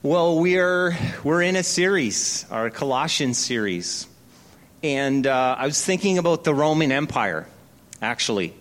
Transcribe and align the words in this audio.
Well, 0.00 0.38
we're 0.38 0.96
we're 1.24 1.42
in 1.42 1.56
a 1.56 1.64
series, 1.64 2.46
our 2.52 2.70
Colossians 2.70 3.36
series, 3.36 4.06
and 4.80 5.26
uh, 5.26 5.56
I 5.58 5.66
was 5.66 5.84
thinking 5.84 6.18
about 6.18 6.44
the 6.44 6.54
Roman 6.54 6.92
Empire, 6.92 7.48
actually. 8.00 8.54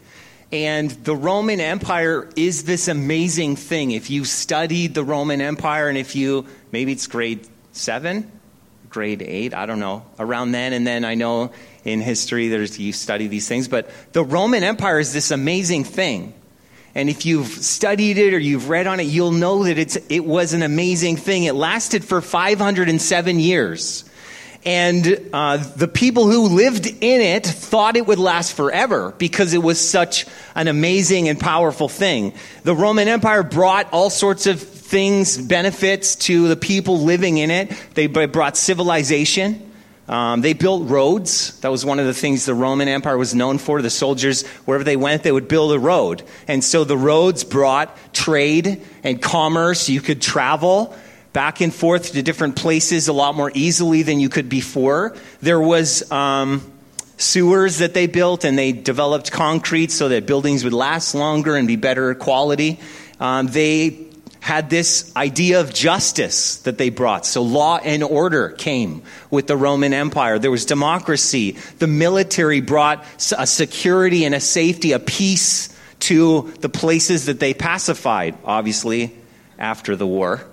And 0.52 0.89
the 0.89 1.15
Roman 1.15 1.60
Empire 1.60 2.28
is 2.36 2.63
this 2.63 2.88
amazing 2.88 3.55
thing. 3.55 3.92
If 3.92 4.10
you 4.10 4.26
studied 4.26 4.96
the 4.96 5.04
Roman 5.04 5.39
Empire, 5.39 5.89
and 5.89 5.97
if 5.97 6.15
you 6.15 6.47
maybe 6.71 6.92
it's 6.94 7.05
grade 7.05 7.48
seven, 7.72 8.32
grade 8.90 9.22
eight, 9.22 9.54
I 9.54 9.68
don't 9.68 9.80
know, 9.80 10.08
around 10.18 10.54
then, 10.54 10.74
and 10.74 10.88
then 10.88 11.06
I 11.06 11.14
know 11.14 11.52
in 11.86 12.02
history 12.02 12.48
there's 12.48 12.80
you 12.80 12.94
study 12.94 13.28
these 13.28 13.48
things, 13.48 13.68
but 13.68 13.92
the 14.12 14.24
Roman 14.24 14.64
Empire 14.64 15.00
is 15.00 15.14
this 15.14 15.30
amazing 15.30 15.84
thing. 15.84 16.34
And 16.98 17.11
if 17.11 17.27
you've 17.27 17.48
studied 17.48 18.18
it 18.18 18.34
or 18.34 18.39
you've 18.39 18.70
read 18.70 18.88
on 18.88 19.00
it, 19.00 19.04
you'll 19.04 19.32
know 19.32 19.66
that 19.66 19.77
it's, 19.77 20.00
it 20.09 20.25
was 20.25 20.54
an 20.54 20.63
amazing 20.63 21.16
thing. 21.18 21.43
It 21.43 21.54
lasted 21.54 22.04
for 22.04 22.21
507 22.21 23.39
years. 23.39 24.03
And 24.66 25.30
uh, 25.31 25.58
the 25.58 25.88
people 25.88 26.25
who 26.25 26.48
lived 26.48 26.88
in 26.88 27.22
it 27.22 27.45
thought 27.45 27.98
it 27.98 28.08
would 28.08 28.17
last 28.17 28.53
forever 28.53 29.13
because 29.20 29.53
it 29.53 29.62
was 29.62 29.80
such 29.80 30.25
an 30.55 30.67
amazing 30.67 31.30
and 31.30 31.39
powerful 31.39 31.88
thing. 31.88 32.34
The 32.63 32.73
Roman 32.73 33.08
Empire 33.08 33.44
brought 33.44 33.94
all 33.94 34.09
sorts 34.09 34.48
of 34.48 34.59
things, 34.59 35.38
benefits 35.38 36.16
to 36.16 36.48
the 36.48 36.55
people 36.55 37.02
living 37.02 37.38
in 37.38 37.52
it. 37.52 37.72
They 37.94 38.08
brought 38.08 38.58
civilization. 38.58 39.66
Um, 40.07 40.39
they 40.41 40.53
built 40.53 40.89
roads. 40.89 41.59
That 41.59 41.70
was 41.70 41.85
one 41.85 41.99
of 41.99 42.05
the 42.05 42.13
things 42.13 42.45
the 42.45 42.53
Roman 42.53 42.88
Empire 42.88 43.17
was 43.17 43.35
known 43.35 43.57
for. 43.57 43.81
The 43.81 43.89
soldiers, 43.89 44.47
wherever 44.66 44.83
they 44.83 44.95
went, 44.95 45.23
they 45.23 45.31
would 45.31 45.47
build 45.47 45.73
a 45.73 45.80
road. 45.80 46.23
And 46.47 46.63
so 46.63 46.83
the 46.83 46.97
roads 46.97 47.43
brought 47.43 47.95
trade 48.13 48.81
and 49.03 49.21
commerce. 49.21 49.89
You 49.89 49.99
could 49.99 50.21
travel 50.21 50.95
back 51.33 51.61
and 51.61 51.73
forth 51.73 52.13
to 52.13 52.23
different 52.23 52.55
places 52.55 53.09
a 53.09 53.13
lot 53.13 53.35
more 53.35 53.52
easily 53.53 54.02
than 54.03 54.20
you 54.20 54.30
could 54.30 54.49
before. 54.49 55.16
There 55.41 55.59
was 55.59 56.09
um, 56.11 56.64
sewers 57.17 57.80
that 57.80 57.94
they 57.94 58.08
built, 58.08 58.45
and 58.45 58.58
they 58.58 58.71
developed 58.71 59.31
concrete 59.31 59.92
so 59.92 60.09
that 60.09 60.25
buildings 60.25 60.64
would 60.64 60.73
last 60.73 61.16
longer 61.16 61.55
and 61.55 61.67
be 61.67 61.75
better 61.75 62.16
quality. 62.16 62.80
Um, 63.19 63.47
they 63.47 64.06
had 64.48 64.70
this 64.70 65.12
idea 65.17 65.59
of 65.59 65.73
justice 65.73 66.59
that 66.59 66.78
they 66.78 66.90
brought. 66.90 67.26
So 67.26 67.42
law 67.42 67.80
and 67.84 68.02
order 68.02 68.48
came 68.48 69.02
with 69.30 69.45
the 69.45 69.58
Roman 69.58 69.92
Empire. 69.92 70.39
There 70.39 70.50
was 70.50 70.64
democracy. 70.64 71.58
The 71.80 71.88
military 71.88 72.62
brought 72.62 73.04
a 73.38 73.45
security 73.45 74.23
and 74.23 74.34
a 74.34 74.39
safety, 74.39 74.94
a 74.94 75.00
peace 75.00 75.78
to 76.00 76.54
the 76.62 76.70
places 76.70 77.26
that 77.26 77.42
they 77.42 77.54
pacified, 77.54 78.38
obviously, 78.45 79.14
after 79.59 79.98
the 79.98 80.08
war 80.08 80.45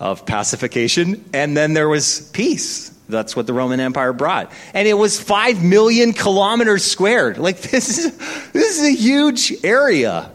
of 0.00 0.26
pacification. 0.26 1.24
And 1.32 1.56
then 1.56 1.74
there 1.74 1.88
was 1.88 2.28
peace. 2.32 2.88
That's 3.08 3.36
what 3.36 3.46
the 3.46 3.52
Roman 3.52 3.78
Empire 3.78 4.12
brought. 4.12 4.50
And 4.74 4.88
it 4.88 4.94
was 4.94 5.20
5 5.20 5.62
million 5.62 6.12
kilometers 6.12 6.82
squared. 6.82 7.38
Like, 7.38 7.60
this 7.70 7.98
is, 7.98 8.50
this 8.50 8.80
is 8.80 8.84
a 8.84 9.00
huge 9.00 9.52
area 9.62 10.28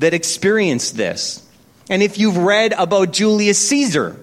that 0.00 0.12
experienced 0.12 0.96
this. 0.96 1.41
And 1.92 2.02
if 2.02 2.16
you've 2.16 2.38
read 2.38 2.72
about 2.72 3.12
Julius 3.12 3.68
Caesar, 3.68 4.18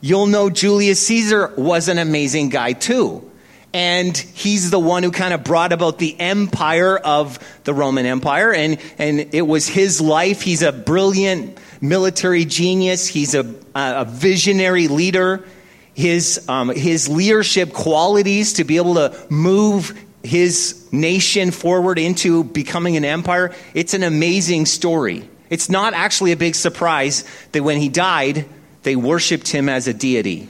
you'll 0.00 0.24
know 0.24 0.48
Julius 0.48 1.06
Caesar 1.06 1.52
was 1.54 1.88
an 1.88 1.98
amazing 1.98 2.48
guy 2.48 2.72
too. 2.72 3.30
And 3.74 4.16
he's 4.16 4.70
the 4.70 4.78
one 4.78 5.02
who 5.02 5.10
kind 5.10 5.34
of 5.34 5.44
brought 5.44 5.74
about 5.74 5.98
the 5.98 6.18
empire 6.18 6.96
of 6.96 7.38
the 7.64 7.74
Roman 7.74 8.06
Empire. 8.06 8.54
And, 8.54 8.78
and 8.96 9.34
it 9.34 9.42
was 9.42 9.68
his 9.68 10.00
life. 10.00 10.40
He's 10.40 10.62
a 10.62 10.72
brilliant 10.72 11.58
military 11.82 12.46
genius. 12.46 13.06
He's 13.06 13.34
a, 13.34 13.54
a 13.74 14.06
visionary 14.06 14.88
leader. 14.88 15.44
His, 15.92 16.48
um, 16.48 16.70
his 16.70 17.10
leadership 17.10 17.74
qualities 17.74 18.54
to 18.54 18.64
be 18.64 18.78
able 18.78 18.94
to 18.94 19.14
move 19.28 19.92
his 20.22 20.90
nation 20.90 21.50
forward 21.50 21.98
into 21.98 22.44
becoming 22.44 22.96
an 22.96 23.04
empire, 23.04 23.54
it's 23.74 23.92
an 23.92 24.04
amazing 24.04 24.64
story. 24.64 25.29
It's 25.50 25.68
not 25.68 25.92
actually 25.92 26.32
a 26.32 26.36
big 26.36 26.54
surprise 26.54 27.24
that 27.52 27.62
when 27.62 27.78
he 27.78 27.88
died, 27.88 28.46
they 28.84 28.96
worshiped 28.96 29.48
him 29.48 29.68
as 29.68 29.88
a 29.88 29.92
deity, 29.92 30.48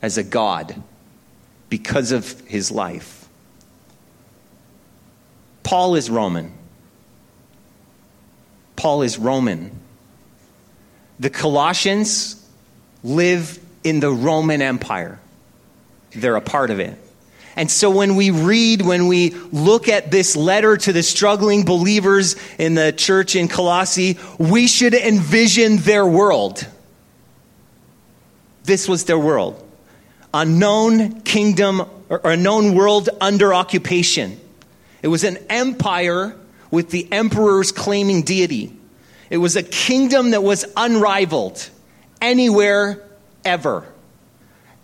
as 0.00 0.16
a 0.16 0.22
god, 0.22 0.80
because 1.68 2.12
of 2.12 2.40
his 2.42 2.70
life. 2.70 3.28
Paul 5.64 5.96
is 5.96 6.08
Roman. 6.08 6.52
Paul 8.76 9.02
is 9.02 9.18
Roman. 9.18 9.72
The 11.18 11.30
Colossians 11.30 12.40
live 13.02 13.58
in 13.82 14.00
the 14.00 14.10
Roman 14.10 14.62
Empire, 14.62 15.20
they're 16.12 16.36
a 16.36 16.40
part 16.40 16.70
of 16.70 16.80
it. 16.80 16.98
And 17.56 17.70
so 17.70 17.90
when 17.90 18.16
we 18.16 18.30
read, 18.30 18.82
when 18.82 19.06
we 19.06 19.30
look 19.30 19.88
at 19.88 20.10
this 20.10 20.34
letter 20.34 20.76
to 20.76 20.92
the 20.92 21.02
struggling 21.02 21.64
believers 21.64 22.36
in 22.58 22.74
the 22.74 22.92
church 22.92 23.36
in 23.36 23.48
Colossae, 23.48 24.18
we 24.38 24.66
should 24.66 24.94
envision 24.94 25.76
their 25.78 26.04
world. 26.04 26.66
This 28.64 28.88
was 28.88 29.04
their 29.04 29.18
world. 29.18 29.60
A 30.32 30.44
known 30.44 31.20
kingdom 31.20 31.82
or 32.08 32.20
a 32.24 32.36
known 32.36 32.74
world 32.74 33.08
under 33.20 33.54
occupation. 33.54 34.40
It 35.02 35.08
was 35.08 35.22
an 35.22 35.38
empire 35.48 36.36
with 36.70 36.90
the 36.90 37.06
emperors 37.12 37.70
claiming 37.70 38.22
deity. 38.22 38.76
It 39.30 39.38
was 39.38 39.54
a 39.54 39.62
kingdom 39.62 40.32
that 40.32 40.42
was 40.42 40.64
unrivaled 40.76 41.68
anywhere 42.20 43.02
ever. 43.44 43.86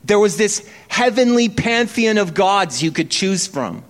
There 0.05 0.19
was 0.19 0.37
this 0.37 0.69
heavenly 0.89 1.49
pantheon 1.49 2.19
of 2.19 2.35
gods 2.35 2.83
you 2.83 2.91
could 2.91 3.11
choose 3.11 3.47
from. 3.47 3.85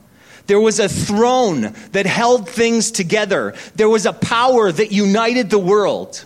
There 0.46 0.60
was 0.60 0.80
a 0.80 0.88
throne 0.88 1.74
that 1.92 2.06
held 2.06 2.48
things 2.48 2.90
together. 2.90 3.54
There 3.76 3.88
was 3.88 4.06
a 4.06 4.12
power 4.12 4.72
that 4.72 4.90
united 4.90 5.48
the 5.48 5.58
world. 5.58 6.24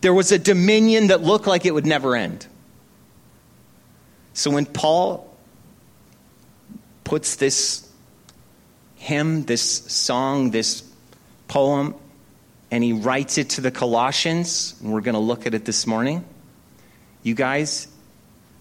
There 0.00 0.14
was 0.14 0.32
a 0.32 0.38
dominion 0.38 1.08
that 1.08 1.22
looked 1.22 1.46
like 1.46 1.66
it 1.66 1.74
would 1.74 1.86
never 1.86 2.16
end. 2.16 2.46
So 4.32 4.50
when 4.50 4.66
Paul 4.66 5.30
puts 7.04 7.36
this 7.36 7.88
hymn, 8.96 9.44
this 9.44 9.62
song, 9.62 10.50
this 10.50 10.82
poem, 11.46 11.94
and 12.70 12.82
he 12.82 12.94
writes 12.94 13.36
it 13.38 13.50
to 13.50 13.60
the 13.60 13.70
Colossians, 13.70 14.74
and 14.80 14.92
we're 14.92 15.02
going 15.02 15.14
to 15.14 15.20
look 15.20 15.46
at 15.46 15.54
it 15.54 15.64
this 15.66 15.86
morning, 15.86 16.24
you 17.22 17.34
guys, 17.34 17.86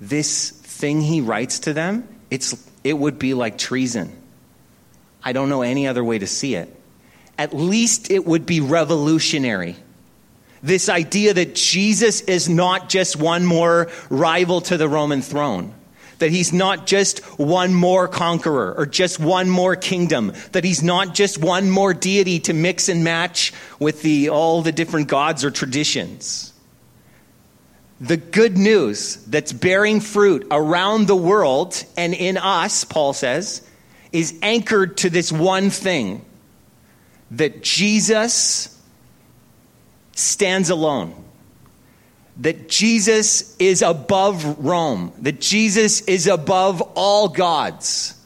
this 0.09 0.49
thing 0.49 1.01
he 1.01 1.21
writes 1.21 1.59
to 1.59 1.73
them, 1.73 2.07
it's, 2.29 2.69
it 2.83 2.93
would 2.93 3.17
be 3.19 3.33
like 3.33 3.57
treason. 3.57 4.11
I 5.23 5.31
don't 5.31 5.49
know 5.49 5.61
any 5.61 5.87
other 5.87 6.03
way 6.03 6.19
to 6.19 6.27
see 6.27 6.55
it. 6.55 6.75
At 7.37 7.53
least 7.53 8.11
it 8.11 8.25
would 8.25 8.45
be 8.45 8.59
revolutionary. 8.59 9.77
This 10.61 10.89
idea 10.89 11.33
that 11.33 11.55
Jesus 11.55 12.21
is 12.21 12.49
not 12.49 12.89
just 12.89 13.15
one 13.15 13.45
more 13.45 13.89
rival 14.09 14.61
to 14.61 14.77
the 14.77 14.89
Roman 14.89 15.21
throne, 15.21 15.73
that 16.19 16.31
he's 16.31 16.53
not 16.53 16.85
just 16.85 17.19
one 17.39 17.73
more 17.73 18.07
conqueror 18.07 18.73
or 18.77 18.85
just 18.85 19.19
one 19.19 19.49
more 19.49 19.75
kingdom, 19.75 20.33
that 20.51 20.63
he's 20.63 20.83
not 20.83 21.13
just 21.13 21.37
one 21.37 21.69
more 21.69 21.93
deity 21.93 22.39
to 22.41 22.53
mix 22.53 22.89
and 22.89 23.03
match 23.03 23.53
with 23.79 24.01
the, 24.01 24.29
all 24.29 24.61
the 24.61 24.71
different 24.71 25.07
gods 25.07 25.43
or 25.43 25.51
traditions 25.51 26.52
the 28.03 28.17
good 28.17 28.57
news 28.57 29.15
that's 29.15 29.53
bearing 29.53 30.01
fruit 30.01 30.45
around 30.51 31.07
the 31.07 31.15
world 31.15 31.81
and 31.95 32.13
in 32.13 32.37
us, 32.37 32.83
Paul 32.83 33.13
says, 33.13 33.65
is 34.11 34.37
anchored 34.41 34.97
to 34.97 35.09
this 35.09 35.31
one 35.31 35.69
thing 35.69 36.25
that 37.31 37.63
Jesus 37.63 38.77
stands 40.11 40.69
alone. 40.69 41.15
That 42.41 42.67
Jesus 42.67 43.55
is 43.57 43.81
above 43.81 44.65
Rome. 44.65 45.13
That 45.19 45.39
Jesus 45.39 46.01
is 46.01 46.27
above 46.27 46.81
all 46.95 47.29
gods. 47.29 48.19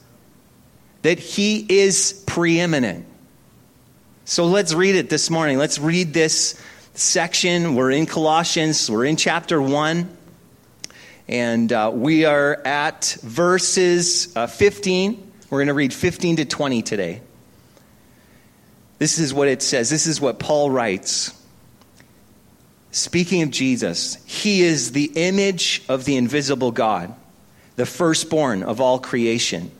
That 1.02 1.20
he 1.20 1.64
is 1.68 2.24
preeminent. 2.26 3.06
So 4.24 4.46
let's 4.46 4.74
read 4.74 4.96
it 4.96 5.08
this 5.08 5.30
morning. 5.30 5.56
Let's 5.56 5.78
read 5.78 6.12
this 6.12 6.60
section. 6.98 7.74
We're 7.74 7.92
in 7.92 8.06
Colossians, 8.06 8.90
we're 8.90 9.04
in 9.04 9.16
chapter 9.16 9.62
1, 9.62 10.16
and 11.28 11.72
uh, 11.72 11.90
we 11.94 12.24
are 12.24 12.60
at 12.64 13.16
verses 13.22 14.36
uh, 14.36 14.46
15. 14.46 15.32
We're 15.48 15.58
going 15.58 15.68
to 15.68 15.74
read 15.74 15.94
15 15.94 16.36
to 16.36 16.44
20 16.44 16.82
today. 16.82 17.22
This 18.98 19.18
is 19.18 19.32
what 19.32 19.48
it 19.48 19.62
says. 19.62 19.90
This 19.90 20.06
is 20.06 20.20
what 20.20 20.38
Paul 20.38 20.70
writes. 20.70 21.32
Speaking 22.90 23.42
of 23.42 23.50
Jesus, 23.50 24.16
he 24.26 24.62
is 24.62 24.92
the 24.92 25.12
image 25.14 25.82
of 25.88 26.04
the 26.04 26.16
invisible 26.16 26.72
God, 26.72 27.14
the 27.76 27.86
firstborn 27.86 28.64
of 28.64 28.80
all 28.80 28.98
creation. 28.98 29.70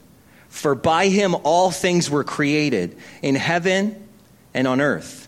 For 0.49 0.75
by 0.75 1.09
him 1.09 1.35
all 1.43 1.71
things 1.71 2.09
were 2.09 2.25
created, 2.25 2.97
in 3.23 3.35
heaven 3.35 4.09
and 4.55 4.69
on 4.69 4.81
earth 4.81 5.28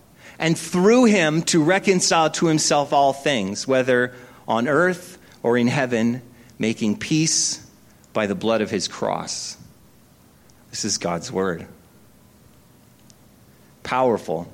and 0.41 0.57
through 0.57 1.05
him 1.05 1.43
to 1.43 1.63
reconcile 1.63 2.31
to 2.31 2.47
himself 2.47 2.91
all 2.91 3.13
things, 3.13 3.67
whether 3.67 4.11
on 4.47 4.67
earth 4.67 5.19
or 5.43 5.55
in 5.55 5.67
heaven, 5.67 6.23
making 6.57 6.97
peace 6.97 7.63
by 8.11 8.25
the 8.25 8.33
blood 8.33 8.61
of 8.61 8.71
his 8.71 8.87
cross. 8.87 9.55
This 10.71 10.83
is 10.83 10.97
God's 10.97 11.31
word. 11.31 11.67
Powerful. 13.83 14.51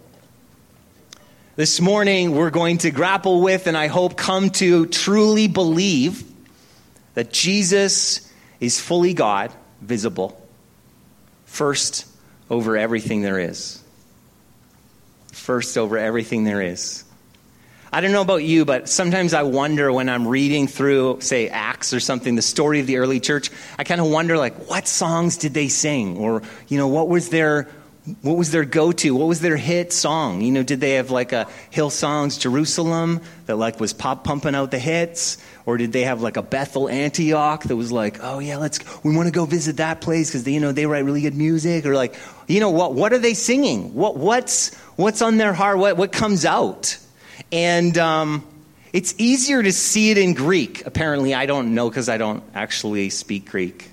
This 1.55 1.79
morning, 1.79 2.35
we're 2.35 2.49
going 2.49 2.79
to 2.79 2.91
grapple 2.91 3.41
with 3.41 3.65
and 3.65 3.77
I 3.77 3.87
hope 3.87 4.17
come 4.17 4.49
to 4.51 4.87
truly 4.87 5.47
believe 5.47 6.23
that 7.13 7.31
Jesus 7.31 8.29
is 8.59 8.79
fully 8.79 9.13
God, 9.13 9.53
visible, 9.81 10.45
first 11.45 12.05
over 12.49 12.75
everything 12.75 13.21
there 13.21 13.39
is. 13.39 13.81
First 15.37 15.77
over 15.77 15.97
everything 15.97 16.43
there 16.43 16.61
is. 16.61 17.03
I 17.91 18.01
don't 18.01 18.11
know 18.11 18.21
about 18.21 18.43
you, 18.43 18.65
but 18.65 18.89
sometimes 18.89 19.33
I 19.33 19.43
wonder 19.43 19.93
when 19.93 20.09
I'm 20.09 20.27
reading 20.27 20.67
through, 20.67 21.21
say, 21.21 21.47
Acts 21.47 21.93
or 21.93 22.01
something, 22.01 22.35
the 22.35 22.41
story 22.41 22.81
of 22.81 22.87
the 22.87 22.97
early 22.97 23.21
church, 23.21 23.49
I 23.79 23.85
kind 23.85 24.01
of 24.01 24.07
wonder, 24.07 24.37
like, 24.37 24.69
what 24.69 24.87
songs 24.87 25.37
did 25.37 25.53
they 25.53 25.69
sing? 25.69 26.17
Or, 26.17 26.41
you 26.67 26.77
know, 26.77 26.89
what 26.89 27.07
was 27.07 27.29
their. 27.29 27.69
What 28.21 28.37
was 28.37 28.51
their 28.51 28.63
go-to? 28.63 29.13
What 29.15 29.27
was 29.27 29.41
their 29.41 29.57
hit 29.57 29.91
song? 29.91 30.41
You 30.41 30.51
know, 30.51 30.63
did 30.63 30.79
they 30.79 30.93
have 30.93 31.11
like 31.11 31.33
a 31.33 31.47
Hillsongs 31.71 32.39
Jerusalem 32.39 33.21
that 33.47 33.57
like 33.57 33.81
was 33.81 33.91
pop 33.91 34.23
pumping 34.23 34.55
out 34.55 34.71
the 34.71 34.79
hits, 34.79 35.37
or 35.65 35.77
did 35.77 35.91
they 35.91 36.03
have 36.03 36.21
like 36.21 36.37
a 36.37 36.41
Bethel 36.41 36.87
Antioch 36.87 37.63
that 37.63 37.75
was 37.75 37.91
like, 37.91 38.19
oh 38.21 38.39
yeah, 38.39 38.57
let's 38.57 38.79
we 39.03 39.13
want 39.13 39.27
to 39.27 39.33
go 39.33 39.43
visit 39.43 39.77
that 39.77 39.99
place 39.99 40.29
because 40.29 40.47
you 40.47 40.61
know 40.61 40.71
they 40.71 40.85
write 40.85 41.03
really 41.03 41.21
good 41.21 41.35
music, 41.35 41.85
or 41.85 41.95
like, 41.95 42.15
you 42.47 42.61
know 42.61 42.69
what? 42.69 42.93
What 42.93 43.11
are 43.11 43.17
they 43.17 43.33
singing? 43.33 43.93
What 43.93 44.15
what's 44.15 44.73
what's 44.95 45.21
on 45.21 45.35
their 45.35 45.53
heart? 45.53 45.77
What 45.77 45.97
what 45.97 46.13
comes 46.13 46.45
out? 46.45 46.97
And 47.51 47.97
um, 47.97 48.47
it's 48.93 49.15
easier 49.17 49.61
to 49.61 49.71
see 49.73 50.11
it 50.11 50.17
in 50.17 50.33
Greek. 50.33 50.85
Apparently, 50.85 51.33
I 51.33 51.45
don't 51.45 51.75
know 51.75 51.89
because 51.89 52.07
I 52.07 52.17
don't 52.17 52.43
actually 52.55 53.09
speak 53.09 53.49
Greek 53.49 53.91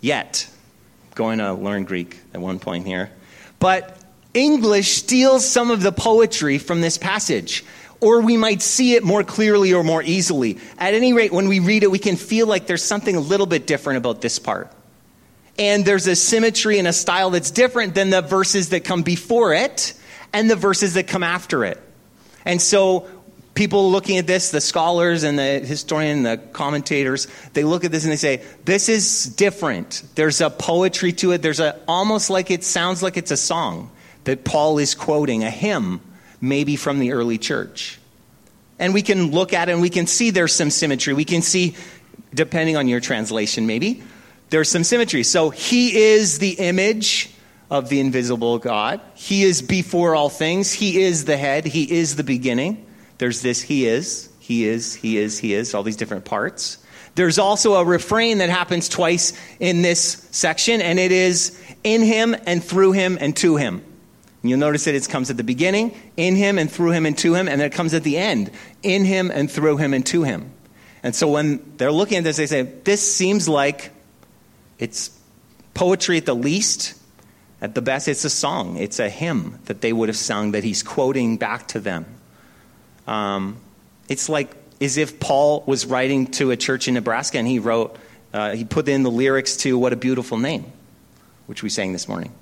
yet. 0.00 0.48
Going 1.14 1.38
to 1.38 1.54
learn 1.54 1.84
Greek 1.84 2.20
at 2.34 2.40
one 2.42 2.58
point 2.58 2.86
here. 2.86 3.10
But 3.66 3.98
English 4.32 4.92
steals 4.92 5.44
some 5.44 5.72
of 5.72 5.82
the 5.82 5.90
poetry 5.90 6.58
from 6.58 6.82
this 6.82 6.98
passage. 6.98 7.64
Or 8.00 8.20
we 8.20 8.36
might 8.36 8.62
see 8.62 8.94
it 8.94 9.02
more 9.02 9.24
clearly 9.24 9.72
or 9.72 9.82
more 9.82 10.04
easily. 10.04 10.58
At 10.78 10.94
any 10.94 11.12
rate, 11.12 11.32
when 11.32 11.48
we 11.48 11.58
read 11.58 11.82
it, 11.82 11.90
we 11.90 11.98
can 11.98 12.14
feel 12.14 12.46
like 12.46 12.68
there's 12.68 12.84
something 12.84 13.16
a 13.16 13.20
little 13.20 13.46
bit 13.46 13.66
different 13.66 13.96
about 13.96 14.20
this 14.20 14.38
part. 14.38 14.70
And 15.58 15.84
there's 15.84 16.06
a 16.06 16.14
symmetry 16.14 16.78
and 16.78 16.86
a 16.86 16.92
style 16.92 17.30
that's 17.30 17.50
different 17.50 17.96
than 17.96 18.10
the 18.10 18.22
verses 18.22 18.68
that 18.68 18.84
come 18.84 19.02
before 19.02 19.52
it 19.52 19.94
and 20.32 20.48
the 20.48 20.54
verses 20.54 20.94
that 20.94 21.08
come 21.08 21.24
after 21.24 21.64
it. 21.64 21.82
And 22.44 22.62
so 22.62 23.08
people 23.56 23.90
looking 23.90 24.18
at 24.18 24.26
this, 24.28 24.52
the 24.52 24.60
scholars 24.60 25.24
and 25.24 25.36
the 25.36 25.58
historian, 25.58 26.22
the 26.22 26.36
commentators, 26.36 27.26
they 27.54 27.64
look 27.64 27.84
at 27.84 27.90
this 27.90 28.04
and 28.04 28.12
they 28.12 28.16
say, 28.16 28.44
this 28.64 28.88
is 28.88 29.26
different. 29.26 30.02
There's 30.14 30.40
a 30.40 30.50
poetry 30.50 31.12
to 31.14 31.32
it. 31.32 31.42
There's 31.42 31.58
a, 31.58 31.80
almost 31.88 32.30
like 32.30 32.52
it 32.52 32.62
sounds 32.62 33.02
like 33.02 33.16
it's 33.16 33.32
a 33.32 33.36
song 33.36 33.90
that 34.24 34.44
Paul 34.44 34.78
is 34.78 34.94
quoting, 34.94 35.42
a 35.42 35.50
hymn, 35.50 36.00
maybe 36.40 36.76
from 36.76 37.00
the 37.00 37.12
early 37.12 37.38
church. 37.38 37.98
And 38.78 38.94
we 38.94 39.02
can 39.02 39.32
look 39.32 39.52
at 39.52 39.68
it 39.68 39.72
and 39.72 39.80
we 39.80 39.90
can 39.90 40.06
see 40.06 40.30
there's 40.30 40.54
some 40.54 40.70
symmetry. 40.70 41.14
We 41.14 41.24
can 41.24 41.42
see, 41.42 41.74
depending 42.34 42.76
on 42.76 42.86
your 42.86 43.00
translation, 43.00 43.66
maybe, 43.66 44.02
there's 44.50 44.68
some 44.68 44.84
symmetry. 44.84 45.22
So 45.24 45.50
he 45.50 46.12
is 46.12 46.38
the 46.38 46.52
image 46.52 47.30
of 47.70 47.88
the 47.88 48.00
invisible 48.00 48.58
God. 48.58 49.00
He 49.14 49.42
is 49.42 49.62
before 49.62 50.14
all 50.14 50.28
things. 50.28 50.72
He 50.72 51.02
is 51.02 51.24
the 51.24 51.36
head. 51.36 51.64
He 51.64 51.90
is 51.90 52.16
the 52.16 52.22
beginning. 52.22 52.85
There's 53.18 53.42
this 53.42 53.62
He 53.62 53.86
is, 53.86 54.30
He 54.38 54.66
is, 54.66 54.94
He 54.94 55.18
is, 55.18 55.38
He 55.38 55.54
is, 55.54 55.74
all 55.74 55.82
these 55.82 55.96
different 55.96 56.24
parts. 56.24 56.78
There's 57.14 57.38
also 57.38 57.74
a 57.74 57.84
refrain 57.84 58.38
that 58.38 58.50
happens 58.50 58.88
twice 58.88 59.32
in 59.58 59.82
this 59.82 60.28
section, 60.30 60.82
and 60.82 60.98
it 60.98 61.12
is 61.12 61.58
in 61.82 62.02
Him 62.02 62.36
and 62.46 62.62
through 62.62 62.92
Him 62.92 63.16
and 63.20 63.34
to 63.38 63.56
Him. 63.56 63.82
And 64.42 64.50
you'll 64.50 64.58
notice 64.58 64.84
that 64.84 64.94
it 64.94 65.08
comes 65.08 65.30
at 65.30 65.38
the 65.38 65.44
beginning, 65.44 65.96
in 66.16 66.36
Him 66.36 66.58
and 66.58 66.70
through 66.70 66.90
Him 66.90 67.06
and 67.06 67.16
to 67.18 67.34
Him, 67.34 67.48
and 67.48 67.60
then 67.60 67.66
it 67.66 67.72
comes 67.72 67.94
at 67.94 68.04
the 68.04 68.18
end, 68.18 68.50
in 68.82 69.04
Him 69.04 69.30
and 69.30 69.50
through 69.50 69.78
Him 69.78 69.94
and 69.94 70.04
to 70.06 70.24
Him. 70.24 70.52
And 71.02 71.14
so 71.16 71.28
when 71.28 71.76
they're 71.78 71.92
looking 71.92 72.18
at 72.18 72.24
this, 72.24 72.36
they 72.36 72.46
say, 72.46 72.62
This 72.62 73.14
seems 73.14 73.48
like 73.48 73.90
it's 74.78 75.10
poetry 75.72 76.18
at 76.18 76.26
the 76.26 76.34
least, 76.34 76.94
at 77.60 77.74
the 77.74 77.82
best, 77.82 78.08
it's 78.08 78.24
a 78.24 78.30
song, 78.30 78.76
it's 78.76 78.98
a 78.98 79.08
hymn 79.08 79.58
that 79.64 79.80
they 79.80 79.92
would 79.92 80.08
have 80.08 80.16
sung 80.16 80.52
that 80.52 80.64
he's 80.64 80.82
quoting 80.82 81.38
back 81.38 81.68
to 81.68 81.80
them. 81.80 82.04
Um, 83.06 83.58
it's 84.08 84.28
like 84.28 84.54
as 84.80 84.96
if 84.96 85.20
Paul 85.20 85.64
was 85.66 85.86
writing 85.86 86.26
to 86.32 86.50
a 86.50 86.56
church 86.56 86.88
in 86.88 86.94
Nebraska 86.94 87.38
and 87.38 87.46
he 87.46 87.58
wrote, 87.58 87.96
uh, 88.32 88.52
he 88.54 88.64
put 88.64 88.88
in 88.88 89.02
the 89.02 89.10
lyrics 89.10 89.56
to 89.58 89.78
What 89.78 89.92
a 89.92 89.96
Beautiful 89.96 90.38
Name, 90.38 90.70
which 91.46 91.62
we 91.62 91.68
sang 91.68 91.92
this 91.92 92.08
morning. 92.08 92.32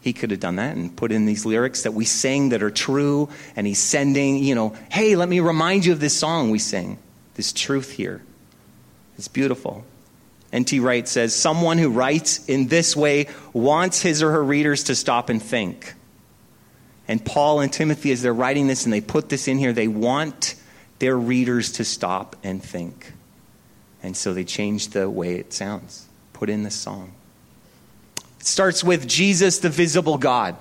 He 0.00 0.12
could 0.12 0.30
have 0.30 0.40
done 0.40 0.56
that 0.56 0.76
and 0.76 0.94
put 0.96 1.12
in 1.12 1.26
these 1.26 1.44
lyrics 1.44 1.82
that 1.82 1.92
we 1.92 2.06
sing 2.06 2.50
that 2.50 2.62
are 2.62 2.70
true, 2.70 3.28
and 3.54 3.66
he's 3.66 3.78
sending, 3.78 4.38
you 4.38 4.54
know, 4.54 4.74
hey, 4.90 5.14
let 5.14 5.28
me 5.28 5.40
remind 5.40 5.84
you 5.84 5.92
of 5.92 6.00
this 6.00 6.16
song 6.16 6.50
we 6.50 6.58
sing, 6.58 6.98
this 7.34 7.52
truth 7.52 7.92
here. 7.92 8.22
It's 9.18 9.28
beautiful. 9.28 9.84
N.T. 10.52 10.80
Wright 10.80 11.06
says, 11.06 11.34
Someone 11.34 11.76
who 11.78 11.90
writes 11.90 12.44
in 12.46 12.68
this 12.68 12.96
way 12.96 13.28
wants 13.52 14.00
his 14.00 14.22
or 14.22 14.32
her 14.32 14.42
readers 14.42 14.84
to 14.84 14.94
stop 14.94 15.28
and 15.28 15.40
think. 15.40 15.94
And 17.10 17.24
Paul 17.24 17.58
and 17.58 17.72
Timothy, 17.72 18.12
as 18.12 18.22
they're 18.22 18.32
writing 18.32 18.68
this 18.68 18.84
and 18.84 18.92
they 18.92 19.00
put 19.00 19.28
this 19.28 19.48
in 19.48 19.58
here, 19.58 19.72
they 19.72 19.88
want 19.88 20.54
their 21.00 21.18
readers 21.18 21.72
to 21.72 21.84
stop 21.84 22.36
and 22.44 22.62
think. 22.62 23.12
And 24.00 24.16
so 24.16 24.32
they 24.32 24.44
change 24.44 24.90
the 24.90 25.10
way 25.10 25.34
it 25.34 25.52
sounds, 25.52 26.06
put 26.32 26.48
in 26.48 26.62
the 26.62 26.70
song. 26.70 27.10
It 28.38 28.46
starts 28.46 28.84
with 28.84 29.08
Jesus, 29.08 29.58
the 29.58 29.70
visible 29.70 30.18
God. 30.18 30.56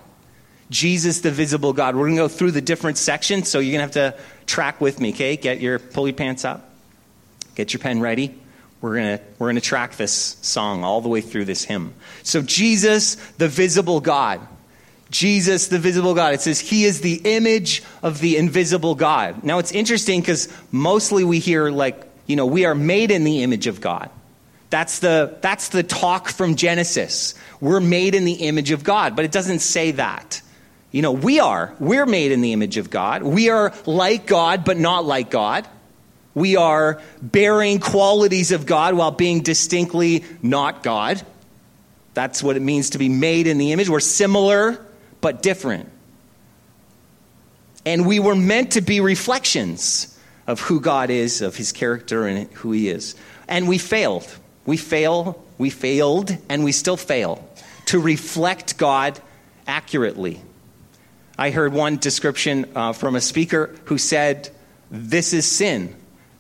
Jesus, 0.72 1.22
the 1.22 1.30
visible 1.30 1.72
God. 1.72 1.96
We're 1.96 2.06
going 2.06 2.16
to 2.16 2.24
go 2.24 2.28
through 2.28 2.50
the 2.50 2.62
different 2.62 2.98
sections, 2.98 3.48
so 3.48 3.60
you're 3.60 3.78
going 3.78 3.88
to 3.88 4.00
have 4.00 4.16
to 4.16 4.20
track 4.48 4.82
with 4.82 5.00
me, 5.00 5.12
okay? 5.12 5.38
Get 5.38 5.62
your, 5.62 5.78
pull 5.78 6.08
your 6.08 6.16
pants 6.16 6.46
up, 6.46 6.68
get 7.54 7.74
your 7.74 7.80
pen 7.80 8.02
ready. 8.02 8.34
We're 8.82 8.96
going 8.96 9.20
to 9.20 9.24
we're 9.38 9.48
going 9.48 9.56
to 9.56 9.62
track 9.62 9.98
this 9.98 10.38
song 10.42 10.84
all 10.84 11.02
the 11.02 11.10
way 11.10 11.22
through 11.22 11.46
this 11.46 11.64
hymn. 11.64 11.94
So, 12.24 12.42
Jesus, 12.42 13.18
the 13.38 13.48
visible 13.48 14.00
God. 14.00 14.40
Jesus, 15.10 15.68
the 15.68 15.80
visible 15.80 16.14
God. 16.14 16.34
It 16.34 16.42
says, 16.42 16.60
He 16.60 16.86
is 16.86 17.02
the 17.02 17.22
image 17.24 17.84
of 18.04 18.20
the 18.20 18.38
invisible 18.38 18.96
God. 18.96 19.44
Now, 19.44 19.60
it's 19.60 19.72
interesting 19.72 20.22
because 20.22 20.48
mostly 20.72 21.24
we 21.24 21.40
hear, 21.40 21.70
like, 21.70 22.08
you 22.28 22.36
know, 22.36 22.46
we 22.46 22.66
are 22.66 22.76
made 22.76 23.12
in 23.12 23.24
the 23.24 23.44
image 23.44 23.68
of 23.68 23.82
God. 23.82 24.10
That's 24.70 25.00
the, 25.00 25.36
that's 25.42 25.70
the 25.70 25.82
talk 25.82 26.30
from 26.30 26.56
Genesis. 26.56 27.34
We're 27.60 27.80
made 27.80 28.14
in 28.14 28.24
the 28.24 28.34
image 28.34 28.72
of 28.72 28.84
God, 28.84 29.16
but 29.16 29.26
it 29.26 29.32
doesn't 29.32 29.60
say 29.60 29.92
that. 29.92 30.42
You 30.92 31.02
know, 31.02 31.12
we 31.12 31.40
are. 31.40 31.74
We're 31.80 32.06
made 32.06 32.32
in 32.32 32.42
the 32.42 32.54
image 32.54 32.78
of 32.78 32.90
God. 32.90 33.24
We 33.24 33.50
are 33.50 33.74
like 33.86 34.28
God, 34.28 34.64
but 34.64 34.78
not 34.78 35.06
like 35.06 35.32
God. 35.32 35.68
We 36.36 36.56
are 36.56 37.02
bearing 37.22 37.80
qualities 37.80 38.52
of 38.52 38.66
God 38.66 38.94
while 38.94 39.12
being 39.12 39.42
distinctly 39.42 40.24
not 40.42 40.84
God. 40.84 41.22
That's 42.14 42.44
what 42.44 42.56
it 42.56 42.62
means 42.62 42.92
to 42.92 42.98
be 42.98 43.10
made 43.10 43.48
in 43.48 43.58
the 43.58 43.72
image. 43.72 43.90
We're 43.90 44.00
similar, 44.00 44.84
but 45.22 45.42
different. 45.42 45.90
And 47.86 48.06
we 48.06 48.20
were 48.20 48.36
meant 48.36 48.72
to 48.72 48.82
be 48.82 49.00
reflections 49.00 50.18
of 50.48 50.60
who 50.60 50.80
God 50.80 51.10
is, 51.10 51.42
of 51.42 51.56
his 51.56 51.72
character, 51.72 52.28
and 52.28 52.52
who 52.54 52.72
he 52.72 52.90
is. 52.90 53.16
And 53.48 53.68
we 53.68 53.78
failed. 53.78 54.28
We 54.66 54.78
fail, 54.78 55.44
we 55.58 55.70
failed, 55.70 56.36
and 56.50 56.64
we 56.64 56.72
still 56.72 56.98
fail 56.98 57.48
to 57.86 58.00
reflect 58.00 58.78
God 58.78 59.20
accurately. 59.66 60.42
I 61.38 61.52
heard 61.52 61.74
one 61.74 61.98
description 61.98 62.70
uh, 62.76 62.94
from 62.94 63.16
a 63.16 63.22
speaker 63.22 63.76
who 63.86 63.98
said, 63.98 64.50
This 64.92 65.34
is 65.34 65.50
sin 65.50 65.96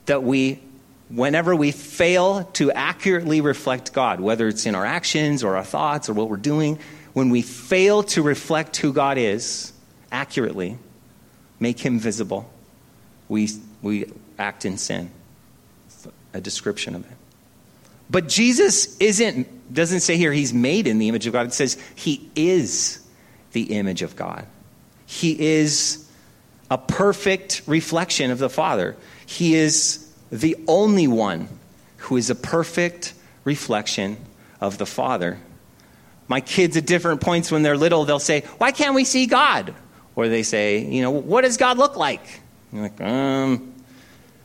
that 0.06 0.24
we, 0.24 0.62
whenever 1.10 1.56
we 1.56 1.72
fail 1.72 2.44
to 2.54 2.72
accurately 2.72 3.42
reflect 3.42 3.94
God, 3.94 4.20
whether 4.20 4.48
it's 4.48 4.66
in 4.66 4.76
our 4.76 4.86
actions 4.86 5.44
or 5.44 5.56
our 5.56 5.64
thoughts 5.64 6.10
or 6.10 6.14
what 6.14 6.30
we're 6.30 6.38
doing, 6.38 6.78
when 7.20 7.32
we 7.32 7.42
fail 7.42 8.02
to 8.02 8.22
reflect 8.22 8.78
who 8.78 8.94
God 8.94 9.18
is 9.18 9.74
accurately, 10.10 10.78
make 11.60 11.78
him 11.78 12.00
visible, 12.00 12.50
we, 13.28 13.50
we 13.82 14.06
act 14.38 14.64
in 14.64 14.78
sin. 14.78 15.12
a 16.34 16.40
description 16.40 16.96
of 16.96 17.04
it. 17.04 17.18
But 18.10 18.30
Jesus 18.30 18.98
isn't, 19.00 19.74
doesn't 19.74 20.00
say 20.00 20.16
here 20.16 20.32
he's 20.32 20.54
made 20.54 20.88
in 20.88 20.98
the 20.98 21.10
image 21.10 21.28
of 21.28 21.34
God. 21.34 21.48
It 21.48 21.54
says 21.54 21.78
he 21.94 22.30
is 22.38 23.06
the 23.52 23.64
image 23.64 24.02
of 24.02 24.16
God. 24.16 24.48
He 25.06 25.38
is 25.38 26.10
a 26.72 26.78
perfect 26.78 27.64
reflection 27.68 28.32
of 28.32 28.40
the 28.40 28.50
Father. 28.50 28.96
He 29.26 29.56
is 29.56 30.10
the 30.32 30.56
only 30.70 31.10
one 31.10 31.50
who 31.98 32.16
is 32.16 32.30
a 32.30 32.36
perfect 32.36 33.14
reflection 33.44 34.16
of 34.62 34.78
the 34.78 34.86
Father. 34.86 35.38
My 36.30 36.40
kids 36.40 36.78
at 36.78 36.86
different 36.86 37.20
points 37.20 37.52
when 37.52 37.64
they're 37.64 37.78
little, 37.78 38.06
they'll 38.06 38.20
say, 38.20 38.42
Why 38.58 38.72
can't 38.72 38.96
we 38.96 39.04
see 39.04 39.26
God? 39.26 39.74
Or 40.16 40.30
they 40.30 40.44
say, 40.44 40.80
You 40.86 41.02
know, 41.02 41.12
what 41.12 41.42
does 41.42 41.58
God 41.58 41.78
look 41.78 41.98
like? 41.98 42.22
I'm 42.72 42.82
like, 42.82 43.02
um, 43.02 43.74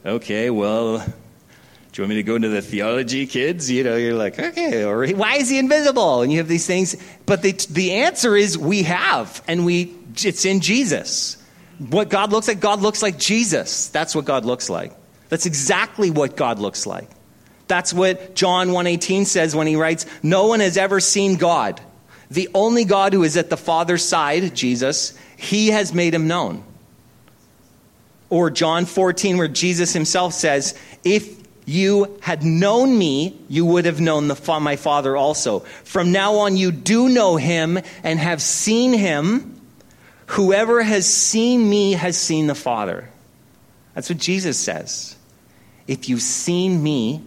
okay, 0.05 0.51
well, 0.51 0.99
do 0.99 2.03
you 2.03 2.03
want 2.03 2.09
me 2.09 2.15
to 2.17 2.23
go 2.23 2.35
into 2.35 2.49
the 2.49 2.63
theology, 2.63 3.27
kids? 3.27 3.71
You 3.71 3.85
know, 3.85 3.97
you're 3.97 4.15
like, 4.15 4.37
okay, 4.37 4.83
or 4.83 5.07
why 5.11 5.37
is 5.37 5.49
he 5.49 5.59
invisible? 5.59 6.23
And 6.23 6.33
you 6.33 6.39
have 6.39 6.49
these 6.49 6.67
things. 6.67 6.97
But 7.25 7.43
the, 7.43 7.53
the 7.71 7.93
answer 7.93 8.35
is 8.35 8.59
we 8.59 8.83
have, 8.83 9.43
and 9.47 9.65
we 9.65 9.95
it's 10.25 10.45
in 10.45 10.61
Jesus. 10.61 11.37
What 11.79 12.09
God 12.09 12.33
looks 12.33 12.49
like, 12.49 12.61
God 12.61 12.81
looks 12.81 13.03
like 13.03 13.19
Jesus. 13.19 13.89
That's 13.89 14.15
what 14.15 14.25
God 14.25 14.45
looks 14.45 14.71
like. 14.71 14.93
That's 15.29 15.47
exactly 15.47 16.11
what 16.11 16.37
God 16.37 16.59
looks 16.59 16.87
like. 16.87 17.09
That's 17.67 17.95
what 17.95 18.35
John 18.35 18.71
1:18 18.71 19.25
says 19.25 19.57
when 19.57 19.67
he 19.67 19.77
writes, 19.77 20.07
"No 20.23 20.47
one 20.47 20.61
has 20.61 20.77
ever 20.77 21.01
seen 21.01 21.37
God. 21.37 21.81
The 22.31 22.49
only 22.55 22.85
God 22.85 23.13
who 23.13 23.23
is 23.23 23.37
at 23.37 23.51
the 23.51 23.57
Father's 23.57 24.05
side, 24.05 24.55
Jesus, 24.55 25.15
he 25.37 25.69
has 25.69 25.95
made 25.95 26.15
him 26.15 26.27
known." 26.27 26.63
Or 28.29 28.51
John 28.51 28.85
14 28.85 29.39
where 29.39 29.49
Jesus 29.49 29.93
himself 29.93 30.35
says, 30.35 30.75
"If 31.05 31.29
you 31.67 32.19
had 32.21 32.43
known 32.43 32.99
me, 32.99 33.35
you 33.49 33.65
would 33.65 33.87
have 33.87 34.01
known 34.01 34.29
the, 34.29 34.59
my 34.61 34.77
Father 34.77 35.17
also. 35.17 35.61
From 35.85 36.13
now 36.13 36.35
on 36.37 36.57
you 36.57 36.71
do 36.71 37.09
know 37.09 37.37
him 37.37 37.79
and 38.03 38.19
have 38.19 38.43
seen 38.43 38.93
him. 38.93 39.59
Whoever 40.27 40.83
has 40.83 41.07
seen 41.07 41.69
me 41.69 41.93
has 41.93 42.19
seen 42.19 42.47
the 42.47 42.55
Father." 42.55 43.09
That's 43.95 44.11
what 44.11 44.19
Jesus 44.19 44.59
says. 44.59 45.17
If 45.87 46.09
you've 46.09 46.23
seen 46.23 46.83
me, 46.83 47.23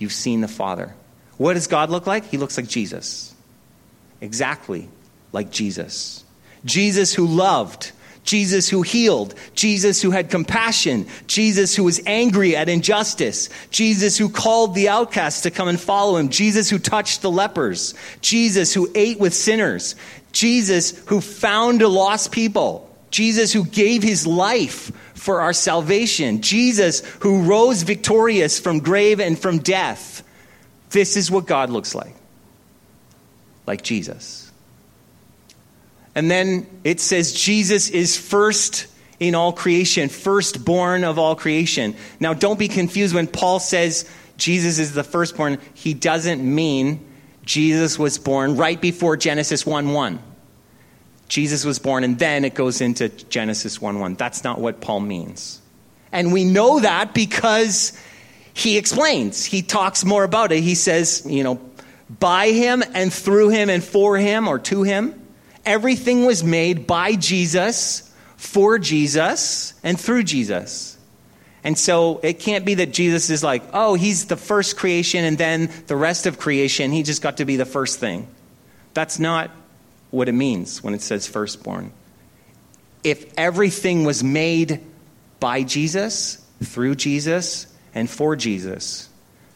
you've 0.00 0.12
seen 0.12 0.40
the 0.40 0.48
Father. 0.48 0.92
What 1.36 1.54
does 1.54 1.68
God 1.68 1.90
look 1.90 2.08
like? 2.08 2.24
He 2.26 2.36
looks 2.36 2.56
like 2.56 2.66
Jesus. 2.66 3.32
Exactly 4.20 4.88
like 5.32 5.50
Jesus. 5.50 6.24
Jesus 6.64 7.14
who 7.14 7.26
loved, 7.26 7.92
Jesus 8.24 8.68
who 8.68 8.82
healed, 8.82 9.34
Jesus 9.54 10.02
who 10.02 10.10
had 10.10 10.30
compassion, 10.30 11.06
Jesus 11.26 11.74
who 11.74 11.84
was 11.84 12.00
angry 12.04 12.56
at 12.56 12.68
injustice, 12.68 13.48
Jesus 13.70 14.18
who 14.18 14.28
called 14.28 14.74
the 14.74 14.88
outcasts 14.88 15.42
to 15.42 15.50
come 15.50 15.68
and 15.68 15.80
follow 15.80 16.16
him, 16.16 16.28
Jesus 16.28 16.68
who 16.68 16.78
touched 16.78 17.22
the 17.22 17.30
lepers, 17.30 17.94
Jesus 18.20 18.74
who 18.74 18.90
ate 18.94 19.18
with 19.18 19.32
sinners, 19.32 19.96
Jesus 20.32 20.98
who 21.06 21.20
found 21.20 21.80
a 21.80 21.88
lost 21.88 22.32
people, 22.32 22.89
Jesus 23.10 23.52
who 23.52 23.64
gave 23.64 24.02
his 24.02 24.26
life 24.26 24.92
for 25.14 25.40
our 25.40 25.52
salvation. 25.52 26.42
Jesus, 26.42 27.00
who 27.20 27.42
rose 27.42 27.82
victorious 27.82 28.58
from 28.58 28.80
grave 28.80 29.20
and 29.20 29.38
from 29.38 29.58
death. 29.58 30.22
This 30.90 31.16
is 31.16 31.30
what 31.30 31.46
God 31.46 31.70
looks 31.70 31.94
like. 31.94 32.14
Like 33.66 33.82
Jesus. 33.82 34.50
And 36.14 36.30
then 36.30 36.66
it 36.84 37.00
says 37.00 37.32
Jesus 37.32 37.90
is 37.90 38.16
first 38.16 38.86
in 39.20 39.34
all 39.34 39.52
creation, 39.52 40.08
firstborn 40.08 41.04
of 41.04 41.18
all 41.18 41.36
creation. 41.36 41.94
Now, 42.18 42.32
don't 42.32 42.58
be 42.58 42.68
confused 42.68 43.14
when 43.14 43.26
Paul 43.26 43.60
says 43.60 44.08
Jesus 44.38 44.78
is 44.78 44.94
the 44.94 45.04
firstborn, 45.04 45.58
he 45.74 45.92
doesn't 45.92 46.42
mean 46.42 47.06
Jesus 47.44 47.98
was 47.98 48.18
born 48.18 48.56
right 48.56 48.80
before 48.80 49.16
Genesis 49.16 49.66
1 49.66 49.92
1. 49.92 50.18
Jesus 51.30 51.64
was 51.64 51.78
born, 51.78 52.02
and 52.02 52.18
then 52.18 52.44
it 52.44 52.54
goes 52.54 52.80
into 52.80 53.08
Genesis 53.08 53.80
1 53.80 54.00
1. 54.00 54.14
That's 54.16 54.42
not 54.42 54.60
what 54.60 54.80
Paul 54.80 54.98
means. 54.98 55.62
And 56.10 56.32
we 56.32 56.44
know 56.44 56.80
that 56.80 57.14
because 57.14 57.96
he 58.52 58.76
explains. 58.76 59.44
He 59.44 59.62
talks 59.62 60.04
more 60.04 60.24
about 60.24 60.50
it. 60.50 60.60
He 60.60 60.74
says, 60.74 61.22
you 61.24 61.44
know, 61.44 61.60
by 62.18 62.48
him 62.48 62.82
and 62.94 63.12
through 63.12 63.50
him 63.50 63.70
and 63.70 63.82
for 63.82 64.18
him 64.18 64.48
or 64.48 64.58
to 64.58 64.82
him, 64.82 65.14
everything 65.64 66.26
was 66.26 66.42
made 66.42 66.88
by 66.88 67.14
Jesus, 67.14 68.12
for 68.36 68.80
Jesus, 68.80 69.74
and 69.84 69.98
through 70.00 70.24
Jesus. 70.24 70.98
And 71.62 71.78
so 71.78 72.18
it 72.24 72.40
can't 72.40 72.64
be 72.64 72.74
that 72.74 72.92
Jesus 72.92 73.30
is 73.30 73.44
like, 73.44 73.62
oh, 73.72 73.94
he's 73.94 74.26
the 74.26 74.36
first 74.36 74.76
creation 74.76 75.24
and 75.24 75.38
then 75.38 75.70
the 75.86 75.94
rest 75.94 76.26
of 76.26 76.40
creation, 76.40 76.90
he 76.90 77.04
just 77.04 77.22
got 77.22 77.36
to 77.36 77.44
be 77.44 77.54
the 77.54 77.64
first 77.64 78.00
thing. 78.00 78.26
That's 78.94 79.20
not 79.20 79.52
what 80.10 80.28
it 80.28 80.32
means 80.32 80.82
when 80.82 80.94
it 80.94 81.02
says 81.02 81.26
firstborn. 81.26 81.92
If 83.02 83.32
everything 83.36 84.04
was 84.04 84.22
made 84.22 84.80
by 85.38 85.62
Jesus, 85.62 86.44
through 86.62 86.96
Jesus, 86.96 87.66
and 87.94 88.08
for 88.08 88.36
Jesus, 88.36 89.08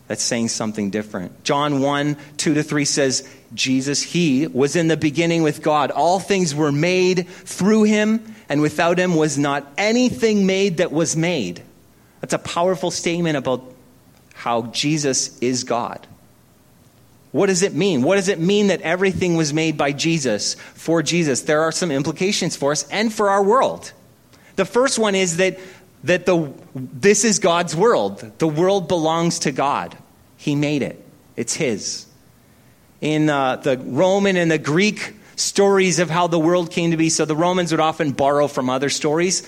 that's 0.07 0.23
saying 0.23 0.49
something 0.49 0.91
different. 0.91 1.45
John 1.45 1.81
1 1.81 2.17
2 2.37 2.55
to 2.55 2.63
3 2.63 2.85
says, 2.85 3.29
Jesus, 3.55 4.03
He 4.03 4.47
was 4.47 4.77
in 4.77 4.89
the 4.89 4.97
beginning 4.97 5.43
with 5.43 5.63
God. 5.63 5.91
All 5.91 6.21
things 6.21 6.55
were 6.55 6.73
made 6.73 7.29
through 7.29 7.85
Him, 7.85 8.35
and 8.49 8.61
without 8.61 8.99
Him 8.99 9.15
was 9.15 9.39
not 9.39 9.67
anything 9.79 10.47
made 10.47 10.79
that 10.79 10.93
was 10.93 11.17
made. 11.17 11.63
That's 12.21 12.35
a 12.35 12.39
powerful 12.39 12.91
statement 12.91 13.37
about 13.37 13.65
how 14.35 14.63
Jesus 14.63 15.39
is 15.39 15.65
God. 15.65 16.07
What 17.35 17.47
does 17.47 17.65
it 17.65 17.75
mean? 17.75 18.03
What 18.03 18.15
does 18.15 18.29
it 18.29 18.39
mean 18.39 18.69
that 18.69 18.81
everything 18.83 19.35
was 19.35 19.53
made 19.53 19.77
by 19.77 19.91
Jesus, 19.91 20.55
for 20.55 21.03
Jesus? 21.03 21.43
There 21.43 21.63
are 21.63 21.73
some 21.73 21.91
implications 21.91 22.55
for 22.55 22.71
us 22.71 22.87
and 22.91 23.13
for 23.13 23.29
our 23.29 23.43
world. 23.43 23.91
The 24.55 24.65
first 24.65 25.01
one 25.01 25.17
is 25.17 25.39
that, 25.39 25.59
that 26.05 26.27
the, 26.27 26.53
this 26.77 27.25
is 27.25 27.41
God's 27.41 27.75
world. 27.75 28.21
The 28.39 28.47
world 28.47 28.87
belongs 28.87 29.41
to 29.41 29.51
God. 29.51 29.99
He 30.37 30.55
made 30.55 30.83
it, 30.83 31.05
it's 31.35 31.55
His. 31.55 32.07
In 33.01 33.29
uh, 33.29 33.57
the 33.57 33.79
Roman 33.79 34.37
and 34.37 34.49
the 34.49 34.59
Greek 34.59 35.17
stories 35.35 35.99
of 35.99 36.11
how 36.11 36.29
the 36.29 36.39
world 36.39 36.71
came 36.71 36.93
to 36.93 36.97
be, 36.97 37.09
so 37.09 37.25
the 37.25 37.35
Romans 37.35 37.73
would 37.73 37.81
often 37.81 38.13
borrow 38.13 38.47
from 38.47 38.71
other 38.71 38.91
stories 38.91 39.43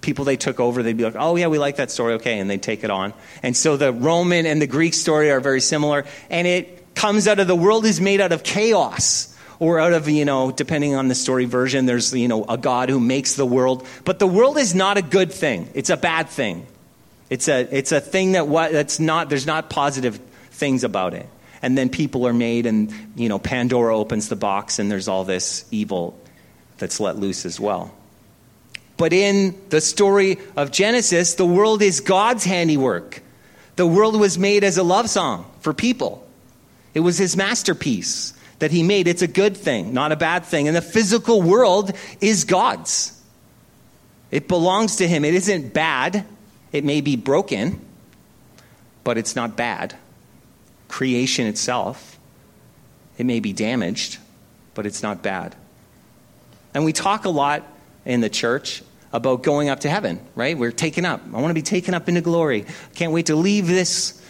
people 0.00 0.24
they 0.24 0.36
took 0.36 0.58
over, 0.58 0.82
they'd 0.82 0.96
be 0.96 1.04
like, 1.04 1.16
oh, 1.16 1.36
yeah, 1.36 1.46
we 1.46 1.58
like 1.58 1.76
that 1.76 1.90
story, 1.90 2.14
okay, 2.14 2.38
and 2.38 2.48
they'd 2.48 2.62
take 2.62 2.82
it 2.82 2.90
on. 2.90 3.12
And 3.42 3.56
so 3.56 3.76
the 3.76 3.92
Roman 3.92 4.46
and 4.46 4.60
the 4.62 4.66
Greek 4.66 4.94
story 4.94 5.30
are 5.30 5.40
very 5.40 5.60
similar, 5.60 6.04
and 6.30 6.46
it 6.46 6.77
comes 6.98 7.28
out 7.28 7.38
of 7.38 7.46
the 7.46 7.54
world 7.54 7.86
is 7.86 8.00
made 8.00 8.20
out 8.20 8.32
of 8.32 8.42
chaos 8.42 9.32
or 9.60 9.78
out 9.78 9.92
of, 9.92 10.08
you 10.08 10.24
know, 10.24 10.50
depending 10.50 10.96
on 10.96 11.06
the 11.06 11.14
story 11.14 11.44
version, 11.44 11.86
there's, 11.86 12.12
you 12.12 12.26
know, 12.26 12.44
a 12.44 12.58
God 12.58 12.90
who 12.90 12.98
makes 12.98 13.34
the 13.34 13.46
world. 13.46 13.86
But 14.04 14.18
the 14.18 14.26
world 14.26 14.58
is 14.58 14.74
not 14.74 14.98
a 14.98 15.02
good 15.02 15.32
thing, 15.32 15.70
it's 15.74 15.90
a 15.90 15.96
bad 15.96 16.28
thing. 16.28 16.66
It's 17.30 17.46
a, 17.46 17.60
it's 17.76 17.92
a 17.92 18.00
thing 18.00 18.32
that 18.32 18.48
what, 18.48 18.72
that's 18.72 18.98
not, 18.98 19.28
there's 19.28 19.46
not 19.46 19.70
positive 19.70 20.16
things 20.50 20.82
about 20.82 21.14
it. 21.14 21.28
And 21.60 21.76
then 21.76 21.88
people 21.88 22.26
are 22.26 22.32
made, 22.32 22.66
and, 22.66 22.92
you 23.14 23.28
know, 23.28 23.38
Pandora 23.38 23.96
opens 23.96 24.28
the 24.28 24.36
box, 24.36 24.78
and 24.78 24.90
there's 24.90 25.08
all 25.08 25.24
this 25.24 25.66
evil 25.70 26.18
that's 26.78 27.00
let 27.00 27.16
loose 27.16 27.44
as 27.44 27.60
well. 27.60 27.92
But 28.96 29.12
in 29.12 29.60
the 29.68 29.80
story 29.80 30.38
of 30.56 30.72
Genesis, 30.72 31.34
the 31.34 31.46
world 31.46 31.82
is 31.82 32.00
God's 32.00 32.44
handiwork. 32.44 33.22
The 33.76 33.86
world 33.86 34.18
was 34.18 34.38
made 34.38 34.64
as 34.64 34.78
a 34.78 34.82
love 34.82 35.10
song 35.10 35.48
for 35.60 35.72
people. 35.72 36.27
It 36.94 37.00
was 37.00 37.18
his 37.18 37.36
masterpiece 37.36 38.34
that 38.58 38.70
he 38.70 38.82
made. 38.82 39.06
It's 39.06 39.22
a 39.22 39.28
good 39.28 39.56
thing, 39.56 39.92
not 39.92 40.12
a 40.12 40.16
bad 40.16 40.44
thing. 40.44 40.66
And 40.66 40.76
the 40.76 40.82
physical 40.82 41.42
world 41.42 41.92
is 42.20 42.44
God's. 42.44 43.20
It 44.30 44.48
belongs 44.48 44.96
to 44.96 45.08
him. 45.08 45.24
It 45.24 45.34
isn't 45.34 45.72
bad. 45.72 46.24
It 46.72 46.84
may 46.84 47.00
be 47.00 47.16
broken, 47.16 47.80
but 49.04 49.16
it's 49.16 49.34
not 49.34 49.56
bad. 49.56 49.96
Creation 50.88 51.46
itself, 51.46 52.18
it 53.16 53.26
may 53.26 53.40
be 53.40 53.52
damaged, 53.52 54.18
but 54.74 54.86
it's 54.86 55.02
not 55.02 55.22
bad. 55.22 55.54
And 56.74 56.84
we 56.84 56.92
talk 56.92 57.24
a 57.24 57.30
lot 57.30 57.64
in 58.04 58.20
the 58.20 58.28
church 58.28 58.82
about 59.12 59.42
going 59.42 59.68
up 59.68 59.80
to 59.80 59.90
heaven, 59.90 60.20
right? 60.34 60.56
We're 60.56 60.72
taken 60.72 61.04
up. 61.04 61.22
I 61.32 61.40
want 61.40 61.48
to 61.48 61.54
be 61.54 61.62
taken 61.62 61.94
up 61.94 62.08
into 62.08 62.20
glory. 62.20 62.66
Can't 62.94 63.12
wait 63.12 63.26
to 63.26 63.36
leave 63.36 63.66
this 63.66 64.22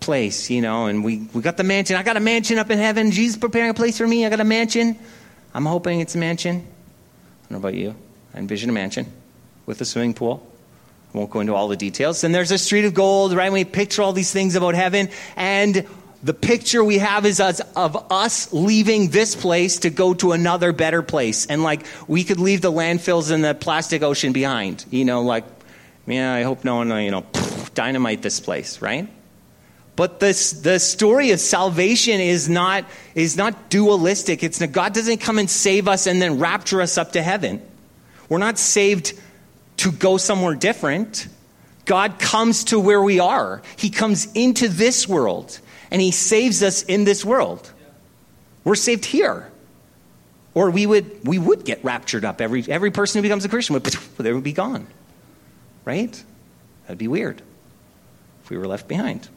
place, 0.00 0.50
you 0.50 0.60
know, 0.60 0.86
and 0.86 1.04
we, 1.04 1.28
we 1.32 1.42
got 1.42 1.56
the 1.56 1.64
mansion. 1.64 1.96
I 1.96 2.02
got 2.02 2.16
a 2.16 2.20
mansion 2.20 2.58
up 2.58 2.70
in 2.70 2.78
heaven. 2.78 3.10
Jesus 3.10 3.36
preparing 3.36 3.70
a 3.70 3.74
place 3.74 3.98
for 3.98 4.06
me. 4.06 4.26
I 4.26 4.30
got 4.30 4.40
a 4.40 4.44
mansion. 4.44 4.98
I'm 5.54 5.66
hoping 5.66 6.00
it's 6.00 6.14
a 6.14 6.18
mansion. 6.18 6.56
I 6.56 6.60
don't 6.60 7.50
know 7.50 7.68
about 7.68 7.74
you. 7.74 7.94
I 8.34 8.38
envision 8.38 8.70
a 8.70 8.72
mansion 8.72 9.06
with 9.66 9.80
a 9.80 9.84
swimming 9.84 10.14
pool. 10.14 10.46
I 11.14 11.18
won't 11.18 11.30
go 11.30 11.40
into 11.40 11.54
all 11.54 11.68
the 11.68 11.76
details. 11.76 12.24
And 12.24 12.34
there's 12.34 12.50
a 12.50 12.58
street 12.58 12.84
of 12.84 12.94
gold, 12.94 13.32
right? 13.32 13.44
And 13.44 13.54
we 13.54 13.64
picture 13.64 14.02
all 14.02 14.12
these 14.12 14.32
things 14.32 14.56
about 14.56 14.74
heaven. 14.74 15.10
And 15.36 15.86
the 16.24 16.34
picture 16.34 16.82
we 16.82 16.98
have 16.98 17.24
is 17.24 17.38
us, 17.38 17.60
of 17.76 18.10
us 18.10 18.52
leaving 18.52 19.10
this 19.10 19.36
place 19.36 19.80
to 19.80 19.90
go 19.90 20.14
to 20.14 20.32
another 20.32 20.72
better 20.72 21.02
place. 21.02 21.46
And 21.46 21.62
like, 21.62 21.86
we 22.08 22.24
could 22.24 22.40
leave 22.40 22.62
the 22.62 22.72
landfills 22.72 23.30
and 23.30 23.44
the 23.44 23.54
plastic 23.54 24.02
ocean 24.02 24.32
behind. 24.32 24.84
You 24.90 25.04
know, 25.04 25.22
like, 25.22 25.44
yeah, 26.06 26.34
I 26.34 26.42
hope 26.42 26.64
no 26.64 26.76
one, 26.76 26.88
you 27.02 27.10
know, 27.10 27.24
dynamite 27.74 28.22
this 28.22 28.40
place, 28.40 28.82
right? 28.82 29.08
But 29.96 30.18
this, 30.18 30.52
the 30.52 30.80
story 30.80 31.30
of 31.30 31.40
salvation 31.40 32.20
is 32.20 32.48
not, 32.48 32.84
is 33.14 33.36
not 33.36 33.70
dualistic. 33.70 34.42
It's 34.42 34.64
God 34.66 34.92
doesn't 34.92 35.18
come 35.18 35.38
and 35.38 35.48
save 35.48 35.86
us 35.86 36.06
and 36.06 36.20
then 36.20 36.38
rapture 36.38 36.82
us 36.82 36.98
up 36.98 37.12
to 37.12 37.22
heaven. 37.22 37.62
We're 38.28 38.38
not 38.38 38.58
saved 38.58 39.12
to 39.78 39.92
go 39.92 40.16
somewhere 40.16 40.54
different. 40.54 41.28
God 41.84 42.18
comes 42.18 42.64
to 42.64 42.80
where 42.80 43.02
we 43.02 43.20
are. 43.20 43.62
He 43.76 43.90
comes 43.90 44.26
into 44.32 44.68
this 44.68 45.06
world 45.06 45.60
and 45.90 46.00
he 46.00 46.10
saves 46.10 46.62
us 46.62 46.82
in 46.82 47.04
this 47.04 47.24
world. 47.24 47.70
We're 48.64 48.74
saved 48.74 49.04
here. 49.04 49.50
Or 50.54 50.70
we 50.70 50.86
would, 50.86 51.26
we 51.26 51.38
would 51.38 51.64
get 51.64 51.84
raptured 51.84 52.24
up. 52.24 52.40
Every, 52.40 52.64
every 52.68 52.90
person 52.90 53.18
who 53.18 53.22
becomes 53.22 53.44
a 53.44 53.48
Christian 53.48 53.74
would, 53.74 53.84
they 54.18 54.32
would 54.32 54.44
be 54.44 54.52
gone. 54.52 54.86
Right? 55.84 56.22
That'd 56.84 56.98
be 56.98 57.08
weird 57.08 57.42
if 58.42 58.50
we 58.50 58.56
were 58.56 58.66
left 58.66 58.88
behind. 58.88 59.28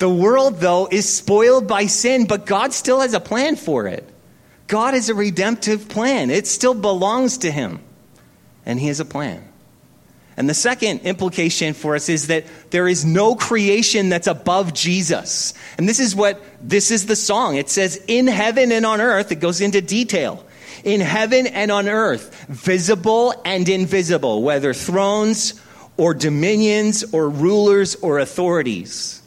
The 0.00 0.08
world, 0.08 0.60
though, 0.60 0.88
is 0.90 1.06
spoiled 1.06 1.68
by 1.68 1.84
sin, 1.84 2.26
but 2.26 2.46
God 2.46 2.72
still 2.72 3.00
has 3.00 3.12
a 3.12 3.20
plan 3.20 3.54
for 3.54 3.86
it. 3.86 4.08
God 4.66 4.94
has 4.94 5.10
a 5.10 5.14
redemptive 5.14 5.90
plan. 5.90 6.30
It 6.30 6.46
still 6.46 6.72
belongs 6.72 7.38
to 7.38 7.50
Him, 7.50 7.80
and 8.64 8.80
He 8.80 8.86
has 8.86 8.98
a 9.00 9.04
plan. 9.04 9.44
And 10.38 10.48
the 10.48 10.54
second 10.54 11.00
implication 11.00 11.74
for 11.74 11.94
us 11.94 12.08
is 12.08 12.28
that 12.28 12.46
there 12.70 12.88
is 12.88 13.04
no 13.04 13.34
creation 13.34 14.08
that's 14.08 14.26
above 14.26 14.72
Jesus. 14.72 15.52
And 15.76 15.86
this 15.86 16.00
is 16.00 16.16
what 16.16 16.42
this 16.62 16.90
is 16.90 17.04
the 17.04 17.14
song. 17.14 17.56
It 17.56 17.68
says, 17.68 18.02
In 18.08 18.26
heaven 18.26 18.72
and 18.72 18.86
on 18.86 19.02
earth, 19.02 19.30
it 19.32 19.40
goes 19.40 19.60
into 19.60 19.82
detail. 19.82 20.46
In 20.82 21.02
heaven 21.02 21.46
and 21.46 21.70
on 21.70 21.90
earth, 21.90 22.46
visible 22.48 23.34
and 23.44 23.68
invisible, 23.68 24.42
whether 24.42 24.72
thrones 24.72 25.60
or 25.98 26.14
dominions 26.14 27.04
or 27.12 27.28
rulers 27.28 27.96
or 27.96 28.18
authorities. 28.18 29.19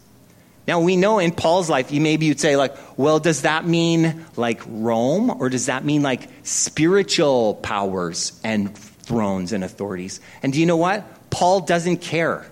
Now 0.67 0.79
we 0.79 0.95
know 0.95 1.19
in 1.19 1.31
Paul's 1.31 1.69
life, 1.69 1.91
you 1.91 1.99
maybe 1.99 2.25
you'd 2.25 2.39
say 2.39 2.55
like, 2.55 2.75
well, 2.97 3.19
does 3.19 3.41
that 3.41 3.65
mean 3.65 4.25
like 4.35 4.61
Rome 4.65 5.29
or 5.29 5.49
does 5.49 5.65
that 5.65 5.83
mean 5.83 6.01
like 6.01 6.29
spiritual 6.43 7.55
powers 7.55 8.39
and 8.43 8.75
thrones 8.77 9.51
and 9.51 9.63
authorities? 9.63 10.21
And 10.41 10.53
do 10.53 10.59
you 10.59 10.65
know 10.65 10.77
what? 10.77 11.05
Paul 11.29 11.61
doesn't 11.61 11.97
care. 11.97 12.45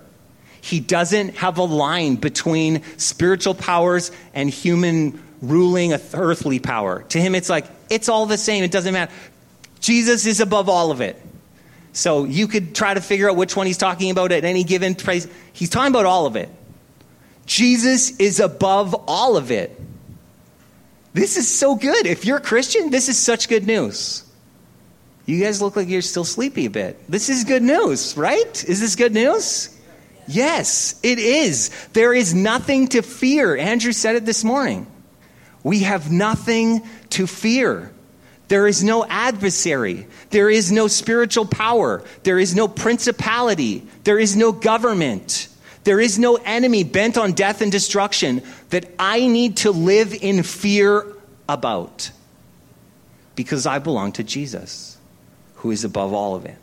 He 0.60 0.78
doesn't 0.78 1.36
have 1.36 1.58
a 1.58 1.64
line 1.64 2.16
between 2.16 2.82
spiritual 2.96 3.54
powers 3.54 4.12
and 4.34 4.48
human 4.48 5.22
ruling 5.40 5.92
earthly 5.92 6.60
power. 6.60 7.02
To 7.02 7.20
him, 7.20 7.34
it's 7.34 7.48
like, 7.48 7.66
it's 7.90 8.08
all 8.08 8.26
the 8.26 8.38
same. 8.38 8.62
It 8.62 8.70
doesn't 8.70 8.92
matter. 8.92 9.12
Jesus 9.80 10.26
is 10.26 10.40
above 10.40 10.68
all 10.68 10.92
of 10.92 11.00
it. 11.00 11.20
So 11.92 12.24
you 12.24 12.46
could 12.46 12.74
try 12.74 12.94
to 12.94 13.00
figure 13.00 13.28
out 13.28 13.36
which 13.36 13.56
one 13.56 13.66
he's 13.66 13.76
talking 13.76 14.10
about 14.10 14.32
at 14.32 14.44
any 14.44 14.64
given 14.64 14.94
place. 14.94 15.26
He's 15.52 15.68
talking 15.68 15.92
about 15.92 16.06
all 16.06 16.26
of 16.26 16.36
it. 16.36 16.48
Jesus 17.46 18.16
is 18.18 18.40
above 18.40 18.94
all 19.06 19.36
of 19.36 19.50
it. 19.50 19.78
This 21.14 21.36
is 21.36 21.48
so 21.48 21.74
good. 21.74 22.06
If 22.06 22.24
you're 22.24 22.38
a 22.38 22.42
Christian, 22.42 22.90
this 22.90 23.08
is 23.08 23.18
such 23.18 23.48
good 23.48 23.66
news. 23.66 24.24
You 25.26 25.42
guys 25.42 25.62
look 25.62 25.76
like 25.76 25.88
you're 25.88 26.02
still 26.02 26.24
sleepy 26.24 26.66
a 26.66 26.70
bit. 26.70 26.98
This 27.08 27.28
is 27.28 27.44
good 27.44 27.62
news, 27.62 28.16
right? 28.16 28.64
Is 28.64 28.80
this 28.80 28.96
good 28.96 29.12
news? 29.12 29.78
Yes, 30.26 30.98
it 31.02 31.18
is. 31.18 31.70
There 31.92 32.12
is 32.12 32.34
nothing 32.34 32.88
to 32.88 33.02
fear. 33.02 33.56
Andrew 33.56 33.92
said 33.92 34.16
it 34.16 34.24
this 34.24 34.44
morning. 34.44 34.86
We 35.62 35.80
have 35.80 36.10
nothing 36.10 36.82
to 37.10 37.26
fear. 37.26 37.92
There 38.48 38.66
is 38.66 38.82
no 38.82 39.04
adversary. 39.04 40.06
There 40.30 40.50
is 40.50 40.72
no 40.72 40.88
spiritual 40.88 41.46
power. 41.46 42.04
There 42.22 42.38
is 42.38 42.54
no 42.54 42.68
principality. 42.68 43.86
There 44.04 44.18
is 44.18 44.36
no 44.36 44.52
government. 44.52 45.48
There 45.84 46.00
is 46.00 46.18
no 46.18 46.36
enemy 46.36 46.84
bent 46.84 47.18
on 47.18 47.32
death 47.32 47.60
and 47.60 47.72
destruction 47.72 48.42
that 48.70 48.88
I 48.98 49.26
need 49.26 49.58
to 49.58 49.72
live 49.72 50.14
in 50.14 50.42
fear 50.42 51.06
about 51.48 52.10
because 53.34 53.66
I 53.66 53.78
belong 53.78 54.12
to 54.12 54.22
Jesus, 54.22 54.96
who 55.56 55.70
is 55.70 55.84
above 55.84 56.12
all 56.12 56.34
of 56.36 56.44
it. 56.44 56.56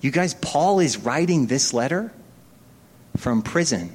You 0.00 0.10
guys, 0.10 0.34
Paul 0.34 0.80
is 0.80 0.96
writing 0.96 1.46
this 1.46 1.74
letter 1.74 2.12
from 3.16 3.42
prison. 3.42 3.94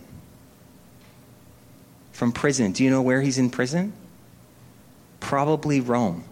From 2.12 2.32
prison. 2.32 2.74
Do 2.74 2.84
you 2.84 2.90
know 2.90 3.02
where 3.02 3.22
he's 3.22 3.38
in 3.38 3.50
prison? 3.50 3.94
Probably 5.20 5.80
Rome. 5.80 6.26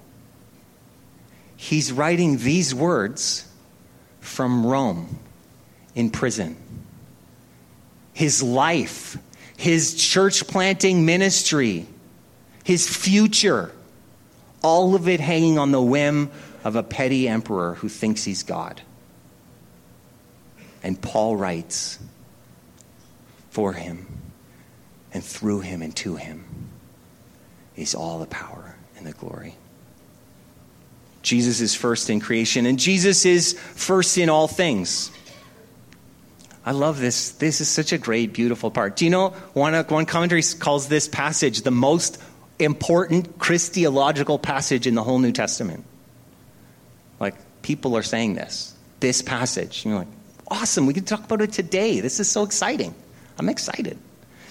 He's 1.56 1.92
writing 1.92 2.38
these 2.38 2.76
words 2.76 3.48
from 4.20 4.66
Rome 4.66 5.20
in 5.96 6.10
prison 6.10 6.58
his 8.22 8.44
life, 8.44 9.18
his 9.58 9.96
church 9.96 10.46
planting 10.46 11.08
ministry, 11.08 11.88
his 12.64 12.88
future, 12.88 13.72
all 14.62 14.94
of 14.94 15.08
it 15.08 15.20
hanging 15.20 15.58
on 15.58 15.72
the 15.72 15.82
whim 15.82 16.30
of 16.64 16.76
a 16.76 16.84
petty 16.84 17.28
emperor 17.28 17.74
who 17.74 17.90
thinks 17.90 18.24
he's 18.24 18.44
God. 18.44 18.80
And 20.84 21.02
Paul 21.02 21.36
writes, 21.36 21.98
for 23.50 23.74
him 23.74 24.06
and 25.16 25.24
through 25.24 25.62
him 25.62 25.82
and 25.82 25.96
to 25.96 26.16
him 26.16 26.46
is 27.76 27.96
all 27.96 28.20
the 28.20 28.28
power 28.28 28.76
and 28.98 29.08
the 29.08 29.14
glory. 29.14 29.56
Jesus 31.24 31.60
is 31.60 31.74
first 31.74 32.12
in 32.12 32.20
creation, 32.20 32.68
and 32.68 32.78
Jesus 32.78 33.26
is 33.26 33.54
first 33.54 34.20
in 34.20 34.30
all 34.30 34.48
things. 34.48 35.10
I 36.64 36.72
love 36.72 37.00
this. 37.00 37.32
This 37.32 37.60
is 37.60 37.68
such 37.68 37.92
a 37.92 37.98
great, 37.98 38.34
beautiful 38.34 38.70
part. 38.70 38.96
Do 38.96 39.06
you 39.06 39.12
know, 39.12 39.30
one, 39.54 39.74
uh, 39.74 39.84
one 39.86 40.06
commentary 40.06 40.44
calls 40.60 40.88
this 40.88 41.08
passage 41.08 41.62
the 41.62 41.72
most 41.72 42.22
important 42.60 43.40
Christological 43.40 44.38
passage 44.38 44.86
in 44.86 44.96
the 44.96 45.04
whole 45.04 45.20
New 45.20 45.32
Testament. 45.32 45.84
Like, 47.20 47.36
people 47.64 47.98
are 47.98 48.04
saying 48.04 48.36
this. 48.36 48.76
This 49.00 49.22
passage. 49.22 49.84
And 49.84 49.92
you're 49.92 50.00
like, 50.00 50.14
awesome, 50.48 50.86
we 50.86 50.94
can 50.94 51.04
talk 51.04 51.24
about 51.24 51.42
it 51.42 51.52
today. 51.52 52.00
This 52.00 52.20
is 52.20 52.30
so 52.30 52.44
exciting. 52.44 52.94
I'm 53.40 53.50
excited. 53.50 53.98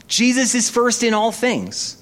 Jesus 0.08 0.56
is 0.56 0.68
first 0.68 1.04
in 1.04 1.14
all 1.14 1.30
things. 1.30 1.96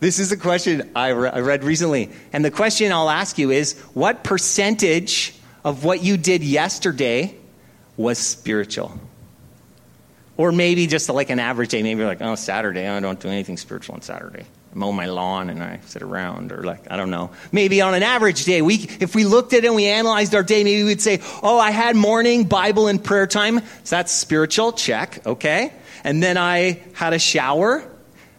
This 0.00 0.18
is 0.18 0.32
a 0.32 0.36
question 0.36 0.90
I, 0.94 1.08
re- 1.08 1.30
I 1.30 1.40
read 1.40 1.62
recently. 1.62 2.10
And 2.32 2.44
the 2.44 2.50
question 2.50 2.90
I'll 2.90 3.10
ask 3.10 3.38
you 3.38 3.50
is 3.50 3.78
what 3.94 4.24
percentage 4.24 5.34
of 5.64 5.84
what 5.84 6.02
you 6.02 6.16
did 6.16 6.42
yesterday 6.42 7.36
was 7.96 8.18
spiritual? 8.18 8.98
Or 10.38 10.52
maybe 10.52 10.86
just 10.86 11.08
like 11.10 11.30
an 11.30 11.40
average 11.40 11.70
day, 11.70 11.82
maybe 11.82 12.04
like, 12.04 12.22
oh, 12.22 12.36
Saturday, 12.36 12.86
I 12.86 13.00
don't 13.00 13.18
do 13.18 13.28
anything 13.28 13.56
spiritual 13.56 13.96
on 13.96 14.02
Saturday. 14.02 14.44
I 14.72 14.74
mow 14.78 14.92
my 14.92 15.06
lawn 15.06 15.50
and 15.50 15.60
I 15.60 15.80
sit 15.86 16.00
around, 16.00 16.52
or 16.52 16.62
like, 16.62 16.90
I 16.90 16.96
don't 16.96 17.10
know. 17.10 17.32
Maybe 17.50 17.80
on 17.80 17.92
an 17.94 18.04
average 18.04 18.44
day, 18.44 18.62
we, 18.62 18.88
if 19.00 19.16
we 19.16 19.24
looked 19.24 19.52
at 19.52 19.64
it 19.64 19.66
and 19.66 19.74
we 19.74 19.86
analyzed 19.86 20.36
our 20.36 20.44
day, 20.44 20.62
maybe 20.62 20.84
we'd 20.84 21.02
say, 21.02 21.20
oh, 21.42 21.58
I 21.58 21.72
had 21.72 21.96
morning 21.96 22.44
Bible 22.44 22.86
and 22.86 23.02
prayer 23.02 23.26
time. 23.26 23.58
So 23.58 23.96
that's 23.96 24.12
spiritual, 24.12 24.72
check, 24.72 25.26
okay. 25.26 25.72
And 26.04 26.22
then 26.22 26.38
I 26.38 26.82
had 26.94 27.12
a 27.14 27.18
shower. 27.18 27.82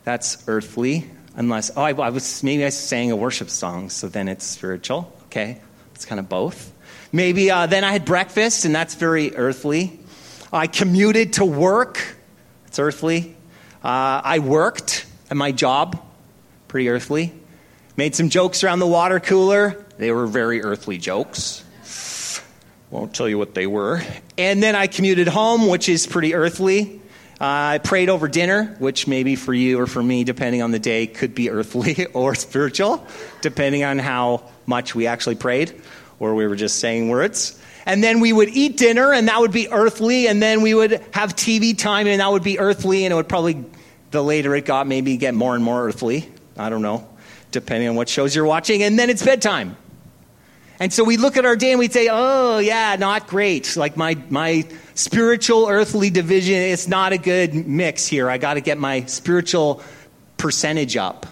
That's 0.06 0.42
earthly, 0.48 1.06
unless, 1.36 1.70
oh, 1.76 1.82
I, 1.82 1.92
I 1.92 2.10
was, 2.12 2.42
maybe 2.44 2.64
I 2.64 2.70
sang 2.70 3.12
a 3.12 3.16
worship 3.18 3.50
song, 3.50 3.90
so 3.90 4.08
then 4.08 4.30
it's 4.30 4.46
spiritual, 4.46 5.14
okay. 5.26 5.60
It's 5.96 6.06
kind 6.06 6.20
of 6.20 6.30
both. 6.30 6.72
Maybe 7.12 7.52
uh, 7.52 7.66
then 7.66 7.84
I 7.84 7.92
had 7.92 8.06
breakfast, 8.06 8.64
and 8.64 8.74
that's 8.74 8.96
very 8.96 9.36
earthly. 9.36 10.00
I 10.52 10.66
commuted 10.66 11.34
to 11.34 11.46
work. 11.46 12.00
It's 12.68 12.80
earthly. 12.80 13.36
Uh, 13.84 14.22
I 14.24 14.40
worked 14.40 15.06
at 15.30 15.38
my 15.38 15.52
job. 15.52 16.04
Pretty 16.68 16.90
earthly. 16.90 17.34
Made 17.96 18.16
some 18.16 18.30
jokes 18.30 18.64
around 18.64 18.80
the 18.80 18.88
water 18.88 19.20
cooler. 19.20 19.86
They 19.98 20.12
were 20.12 20.26
very 20.26 20.64
earthly 20.64 20.98
jokes. 20.98 21.64
Won't 22.90 23.14
tell 23.14 23.30
you 23.30 23.38
what 23.38 23.54
they 23.54 23.68
were. 23.68 24.02
And 24.38 24.64
then 24.64 24.76
I 24.76 24.88
commuted 24.88 25.28
home, 25.28 25.68
which 25.68 25.88
is 25.88 26.08
pretty 26.08 26.34
earthly. 26.34 27.00
Uh, 27.40 27.78
I 27.78 27.78
prayed 27.78 28.10
over 28.10 28.28
dinner, 28.28 28.76
which 28.80 29.08
maybe 29.08 29.36
for 29.36 29.54
you 29.54 29.80
or 29.80 29.86
for 29.86 30.02
me, 30.02 30.24
depending 30.24 30.64
on 30.64 30.72
the 30.72 30.80
day, 30.80 31.06
could 31.06 31.36
be 31.36 31.52
earthly 31.52 32.06
or 32.14 32.34
spiritual, 32.34 33.06
depending 33.42 33.84
on 33.84 34.00
how 34.00 34.44
much 34.66 34.96
we 34.96 35.06
actually 35.06 35.36
prayed 35.36 35.80
or 36.20 36.34
we 36.34 36.48
were 36.48 36.56
just 36.56 36.80
saying 36.80 37.10
words 37.10 37.59
and 37.90 38.04
then 38.04 38.20
we 38.20 38.32
would 38.32 38.50
eat 38.50 38.78
dinner, 38.78 39.12
and 39.12 39.30
that 39.30 39.40
would 39.40 39.52
be 39.52 39.68
earthly, 39.68 40.28
and 40.28 40.40
then 40.40 40.62
we 40.62 40.76
would 40.76 41.04
have 41.12 41.36
TV 41.36 41.76
time, 41.76 42.06
and 42.06 42.22
that 42.22 42.32
would 42.32 42.44
be 42.44 42.60
earthly, 42.60 43.04
and 43.04 43.12
it 43.12 43.16
would 43.16 43.28
probably, 43.28 43.66
the 44.12 44.24
later 44.24 44.56
it 44.56 44.66
got, 44.66 44.86
maybe 44.86 45.18
get 45.18 45.34
more 45.34 45.56
and 45.56 45.64
more 45.64 45.88
earthly. 45.88 46.30
I 46.56 46.70
don't 46.70 46.84
know, 46.84 47.10
depending 47.50 47.90
on 47.90 47.96
what 47.96 48.08
shows 48.08 48.36
you're 48.36 48.46
watching, 48.46 48.84
and 48.84 49.00
then 49.00 49.10
it's 49.10 49.26
bedtime. 49.26 49.76
And 50.80 50.94
so 50.94 51.04
we 51.04 51.18
look 51.18 51.36
at 51.36 51.46
our 51.46 51.56
day 51.56 51.72
and 51.72 51.80
we 51.80 51.90
say, 51.90 52.10
oh, 52.12 52.60
yeah, 52.60 52.96
not 52.98 53.26
great. 53.26 53.76
Like 53.76 53.98
my, 53.98 54.16
my 54.30 54.68
spiritual 54.94 55.68
earthly 55.68 56.12
division, 56.12 56.58
it's 56.58 56.88
not 56.88 57.12
a 57.12 57.18
good 57.18 57.56
mix 57.56 58.06
here. 58.06 58.30
I 58.30 58.38
got 58.38 58.54
to 58.54 58.62
get 58.62 58.78
my 58.78 59.06
spiritual 59.06 59.82
percentage 60.38 60.96
up. 60.96 61.26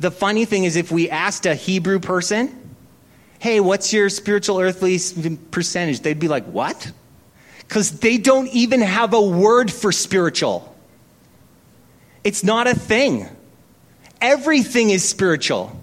The 0.00 0.10
funny 0.10 0.46
thing 0.46 0.64
is, 0.64 0.76
if 0.76 0.90
we 0.90 1.10
asked 1.10 1.44
a 1.44 1.54
Hebrew 1.54 2.00
person, 2.00 2.59
hey, 3.40 3.58
what's 3.58 3.92
your 3.92 4.08
spiritual 4.10 4.60
earthly 4.60 4.98
percentage? 5.50 6.00
They'd 6.00 6.20
be 6.20 6.28
like, 6.28 6.44
what? 6.44 6.92
Because 7.58 7.98
they 7.98 8.18
don't 8.18 8.48
even 8.48 8.82
have 8.82 9.14
a 9.14 9.20
word 9.20 9.72
for 9.72 9.90
spiritual. 9.92 10.76
It's 12.22 12.44
not 12.44 12.66
a 12.66 12.74
thing. 12.74 13.26
Everything 14.20 14.90
is 14.90 15.08
spiritual. 15.08 15.74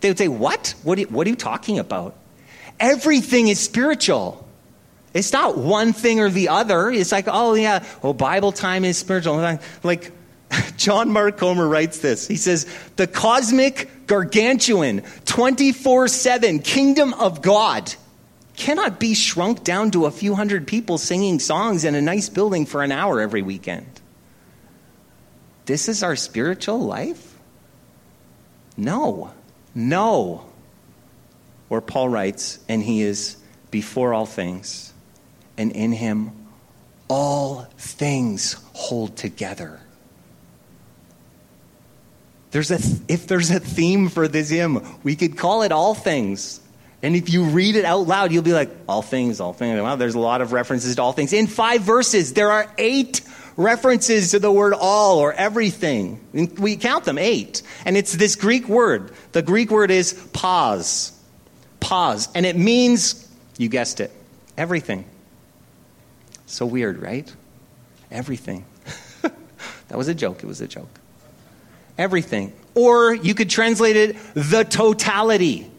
They 0.00 0.10
would 0.10 0.18
say, 0.18 0.28
What? 0.28 0.74
What 0.84 0.98
are, 0.98 1.00
you, 1.00 1.06
what 1.08 1.26
are 1.26 1.30
you 1.30 1.36
talking 1.36 1.78
about? 1.78 2.14
Everything 2.78 3.48
is 3.48 3.58
spiritual. 3.58 4.46
It's 5.12 5.32
not 5.32 5.56
one 5.56 5.92
thing 5.92 6.20
or 6.20 6.28
the 6.28 6.50
other. 6.50 6.90
It's 6.90 7.10
like, 7.10 7.24
oh, 7.26 7.54
yeah, 7.54 7.84
well, 8.02 8.12
Bible 8.12 8.52
time 8.52 8.84
is 8.84 8.98
spiritual. 8.98 9.58
Like, 9.82 10.12
John 10.76 11.10
Mark 11.10 11.38
Comer 11.38 11.66
writes 11.66 11.98
this. 11.98 12.28
He 12.28 12.36
says, 12.36 12.66
The 12.96 13.06
cosmic, 13.06 13.90
gargantuan, 14.06 15.02
24 15.24 16.08
7 16.08 16.58
kingdom 16.60 17.14
of 17.14 17.42
God 17.42 17.94
cannot 18.56 18.98
be 18.98 19.14
shrunk 19.14 19.64
down 19.64 19.90
to 19.90 20.06
a 20.06 20.10
few 20.10 20.34
hundred 20.34 20.66
people 20.66 20.98
singing 20.98 21.38
songs 21.38 21.84
in 21.84 21.94
a 21.94 22.00
nice 22.00 22.28
building 22.28 22.66
for 22.66 22.82
an 22.82 22.90
hour 22.90 23.20
every 23.20 23.42
weekend. 23.42 23.86
This 25.66 25.88
is 25.88 26.02
our 26.02 26.16
spiritual 26.16 26.80
life? 26.80 27.34
No. 28.76 29.32
No. 29.74 30.46
Or 31.68 31.80
Paul 31.80 32.08
writes, 32.08 32.60
and 32.68 32.82
he 32.82 33.02
is 33.02 33.36
before 33.70 34.14
all 34.14 34.26
things, 34.26 34.92
and 35.58 35.72
in 35.72 35.92
him 35.92 36.30
all 37.08 37.66
things 37.76 38.56
hold 38.72 39.16
together. 39.16 39.80
There's 42.56 42.70
a, 42.70 42.78
if 43.06 43.26
there's 43.26 43.50
a 43.50 43.60
theme 43.60 44.08
for 44.08 44.28
this 44.28 44.48
hymn, 44.48 44.82
we 45.02 45.14
could 45.14 45.36
call 45.36 45.60
it 45.60 45.72
all 45.72 45.94
things. 45.94 46.58
And 47.02 47.14
if 47.14 47.28
you 47.28 47.44
read 47.44 47.76
it 47.76 47.84
out 47.84 48.06
loud, 48.06 48.32
you'll 48.32 48.42
be 48.42 48.54
like, 48.54 48.70
all 48.88 49.02
things, 49.02 49.40
all 49.40 49.52
things. 49.52 49.78
Well, 49.78 49.98
there's 49.98 50.14
a 50.14 50.18
lot 50.18 50.40
of 50.40 50.54
references 50.54 50.96
to 50.96 51.02
all 51.02 51.12
things. 51.12 51.34
In 51.34 51.48
five 51.48 51.82
verses, 51.82 52.32
there 52.32 52.50
are 52.50 52.72
eight 52.78 53.20
references 53.58 54.30
to 54.30 54.38
the 54.38 54.50
word 54.50 54.72
all 54.72 55.18
or 55.18 55.34
everything. 55.34 56.18
We 56.32 56.76
count 56.76 57.04
them, 57.04 57.18
eight. 57.18 57.60
And 57.84 57.94
it's 57.94 58.14
this 58.14 58.36
Greek 58.36 58.66
word. 58.70 59.12
The 59.32 59.42
Greek 59.42 59.70
word 59.70 59.90
is 59.90 60.14
pas. 60.32 61.12
Pas. 61.78 62.26
And 62.34 62.46
it 62.46 62.56
means, 62.56 63.30
you 63.58 63.68
guessed 63.68 64.00
it, 64.00 64.10
everything. 64.56 65.04
So 66.46 66.64
weird, 66.64 67.02
right? 67.02 67.30
Everything. 68.10 68.64
that 69.20 69.98
was 69.98 70.08
a 70.08 70.14
joke. 70.14 70.42
It 70.42 70.46
was 70.46 70.62
a 70.62 70.66
joke. 70.66 71.00
Everything. 71.98 72.52
Or 72.74 73.14
you 73.14 73.34
could 73.34 73.50
translate 73.50 73.96
it 73.96 74.16
the 74.34 74.64
totality 74.64 75.70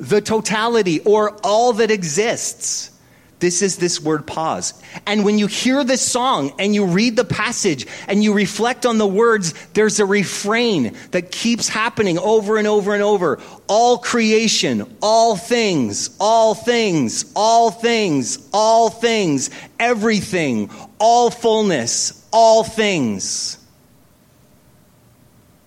the 0.00 0.20
totality 0.20 1.00
or 1.00 1.36
all 1.44 1.74
that 1.74 1.90
exists. 1.90 2.90
This 3.38 3.62
is 3.62 3.78
this 3.78 4.02
word 4.02 4.26
pas. 4.26 4.74
And 5.06 5.24
when 5.24 5.38
you 5.38 5.46
hear 5.46 5.82
this 5.82 6.02
song 6.02 6.52
and 6.58 6.74
you 6.74 6.84
read 6.84 7.16
the 7.16 7.24
passage 7.24 7.86
and 8.06 8.22
you 8.22 8.34
reflect 8.34 8.84
on 8.84 8.98
the 8.98 9.06
words, 9.06 9.54
there's 9.72 9.98
a 9.98 10.04
refrain 10.04 10.94
that 11.12 11.30
keeps 11.30 11.66
happening 11.66 12.18
over 12.18 12.58
and 12.58 12.66
over 12.66 12.92
and 12.92 13.02
over. 13.02 13.40
All 13.66 13.96
creation, 13.96 14.96
all 15.00 15.36
things, 15.36 16.14
all 16.20 16.54
things, 16.54 17.32
all 17.34 17.70
things, 17.70 18.48
all 18.52 18.90
things, 18.90 19.48
everything, 19.78 20.70
all 20.98 21.30
fullness, 21.30 22.26
all 22.32 22.62
things. 22.62 23.56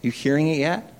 You 0.03 0.11
hearing 0.11 0.49
it 0.49 0.59
yet? 0.59 0.93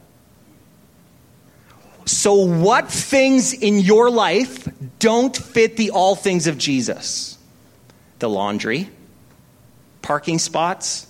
So, 2.06 2.34
what 2.34 2.90
things 2.90 3.54
in 3.54 3.80
your 3.80 4.10
life 4.10 4.68
don't 5.00 5.36
fit 5.36 5.78
the 5.78 5.92
all 5.92 6.16
things 6.16 6.48
of 6.48 6.58
Jesus? 6.58 7.38
The 8.20 8.30
laundry, 8.30 8.90
parking 10.02 10.40
spots, 10.40 11.06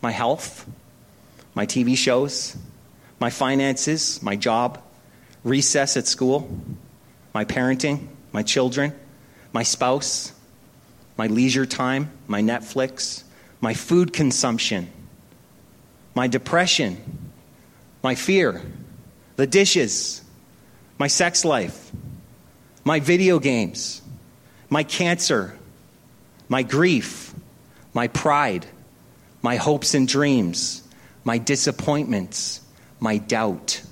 my 0.00 0.10
health, 0.12 0.66
my 1.54 1.66
TV 1.66 1.96
shows, 1.96 2.56
my 3.18 3.30
finances, 3.30 4.22
my 4.22 4.36
job, 4.36 4.80
recess 5.44 5.96
at 5.96 6.06
school, 6.06 6.48
my 7.34 7.44
parenting, 7.44 8.06
my 8.32 8.42
children, 8.42 8.92
my 9.52 9.62
spouse, 9.62 10.32
my 11.16 11.26
leisure 11.26 11.66
time, 11.66 12.10
my 12.26 12.42
Netflix, 12.42 13.22
my 13.60 13.74
food 13.74 14.12
consumption, 14.12 14.90
my 16.16 16.26
depression, 16.26 17.30
my 18.02 18.16
fear 18.16 18.62
the 19.36 19.46
dishes, 19.46 20.22
my 20.98 21.06
sex 21.06 21.44
life, 21.44 21.92
my 22.84 23.00
video 23.00 23.38
games, 23.38 24.00
my 24.70 24.82
cancer, 24.82 25.56
my 26.48 26.62
grief, 26.62 27.34
my 27.92 28.08
pride, 28.08 28.64
my 29.42 29.56
hopes 29.56 29.92
and 29.92 30.08
dreams, 30.08 30.82
my 31.22 31.36
disappointments, 31.36 32.62
my 32.98 33.18
doubt. 33.18 33.82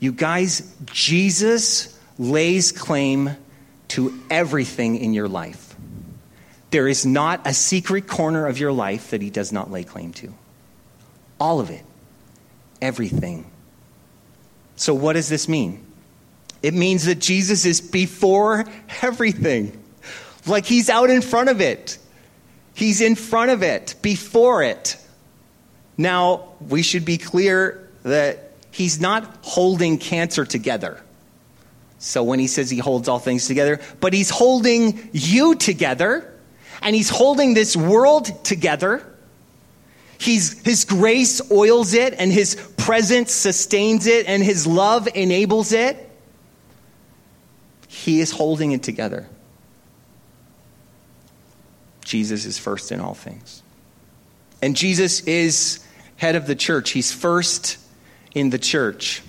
You 0.00 0.12
guys, 0.12 0.74
Jesus 0.86 1.98
lays 2.18 2.72
claim 2.72 3.36
to 3.88 4.18
everything 4.30 4.96
in 4.96 5.12
your 5.12 5.28
life. 5.28 5.76
There 6.70 6.88
is 6.88 7.04
not 7.04 7.46
a 7.46 7.52
secret 7.52 8.06
corner 8.06 8.46
of 8.46 8.58
your 8.58 8.72
life 8.72 9.10
that 9.10 9.20
he 9.20 9.28
does 9.28 9.52
not 9.52 9.70
lay 9.70 9.84
claim 9.84 10.12
to. 10.14 10.32
All 11.44 11.60
of 11.60 11.68
it. 11.68 11.84
Everything. 12.80 13.44
So, 14.76 14.94
what 14.94 15.12
does 15.12 15.28
this 15.28 15.46
mean? 15.46 15.84
It 16.62 16.72
means 16.72 17.04
that 17.04 17.18
Jesus 17.18 17.66
is 17.66 17.82
before 17.82 18.64
everything. 19.02 19.78
Like 20.46 20.64
he's 20.64 20.88
out 20.88 21.10
in 21.10 21.20
front 21.20 21.50
of 21.50 21.60
it. 21.60 21.98
He's 22.72 23.02
in 23.02 23.14
front 23.14 23.50
of 23.50 23.62
it, 23.62 23.94
before 24.00 24.62
it. 24.62 24.96
Now, 25.98 26.48
we 26.66 26.80
should 26.80 27.04
be 27.04 27.18
clear 27.18 27.90
that 28.04 28.52
he's 28.70 28.98
not 28.98 29.40
holding 29.42 29.98
cancer 29.98 30.46
together. 30.46 30.98
So 31.98 32.22
when 32.22 32.38
he 32.38 32.46
says 32.46 32.70
he 32.70 32.78
holds 32.78 33.06
all 33.06 33.18
things 33.18 33.46
together, 33.46 33.82
but 34.00 34.14
he's 34.14 34.30
holding 34.30 35.10
you 35.12 35.56
together, 35.56 36.32
and 36.80 36.96
he's 36.96 37.10
holding 37.10 37.52
this 37.52 37.76
world 37.76 38.44
together. 38.44 39.06
He's, 40.24 40.58
his 40.64 40.86
grace 40.86 41.42
oils 41.50 41.92
it, 41.92 42.14
and 42.16 42.32
his 42.32 42.54
presence 42.78 43.30
sustains 43.30 44.06
it, 44.06 44.26
and 44.26 44.42
his 44.42 44.66
love 44.66 45.06
enables 45.14 45.72
it. 45.72 45.98
He 47.88 48.20
is 48.20 48.30
holding 48.30 48.72
it 48.72 48.82
together. 48.82 49.28
Jesus 52.06 52.46
is 52.46 52.56
first 52.56 52.90
in 52.90 53.00
all 53.00 53.12
things. 53.12 53.62
And 54.62 54.74
Jesus 54.74 55.20
is 55.20 55.84
head 56.16 56.36
of 56.36 56.46
the 56.46 56.54
church. 56.54 56.92
He's 56.92 57.12
first 57.12 57.76
in 58.34 58.48
the 58.48 58.58
church. 58.58 59.22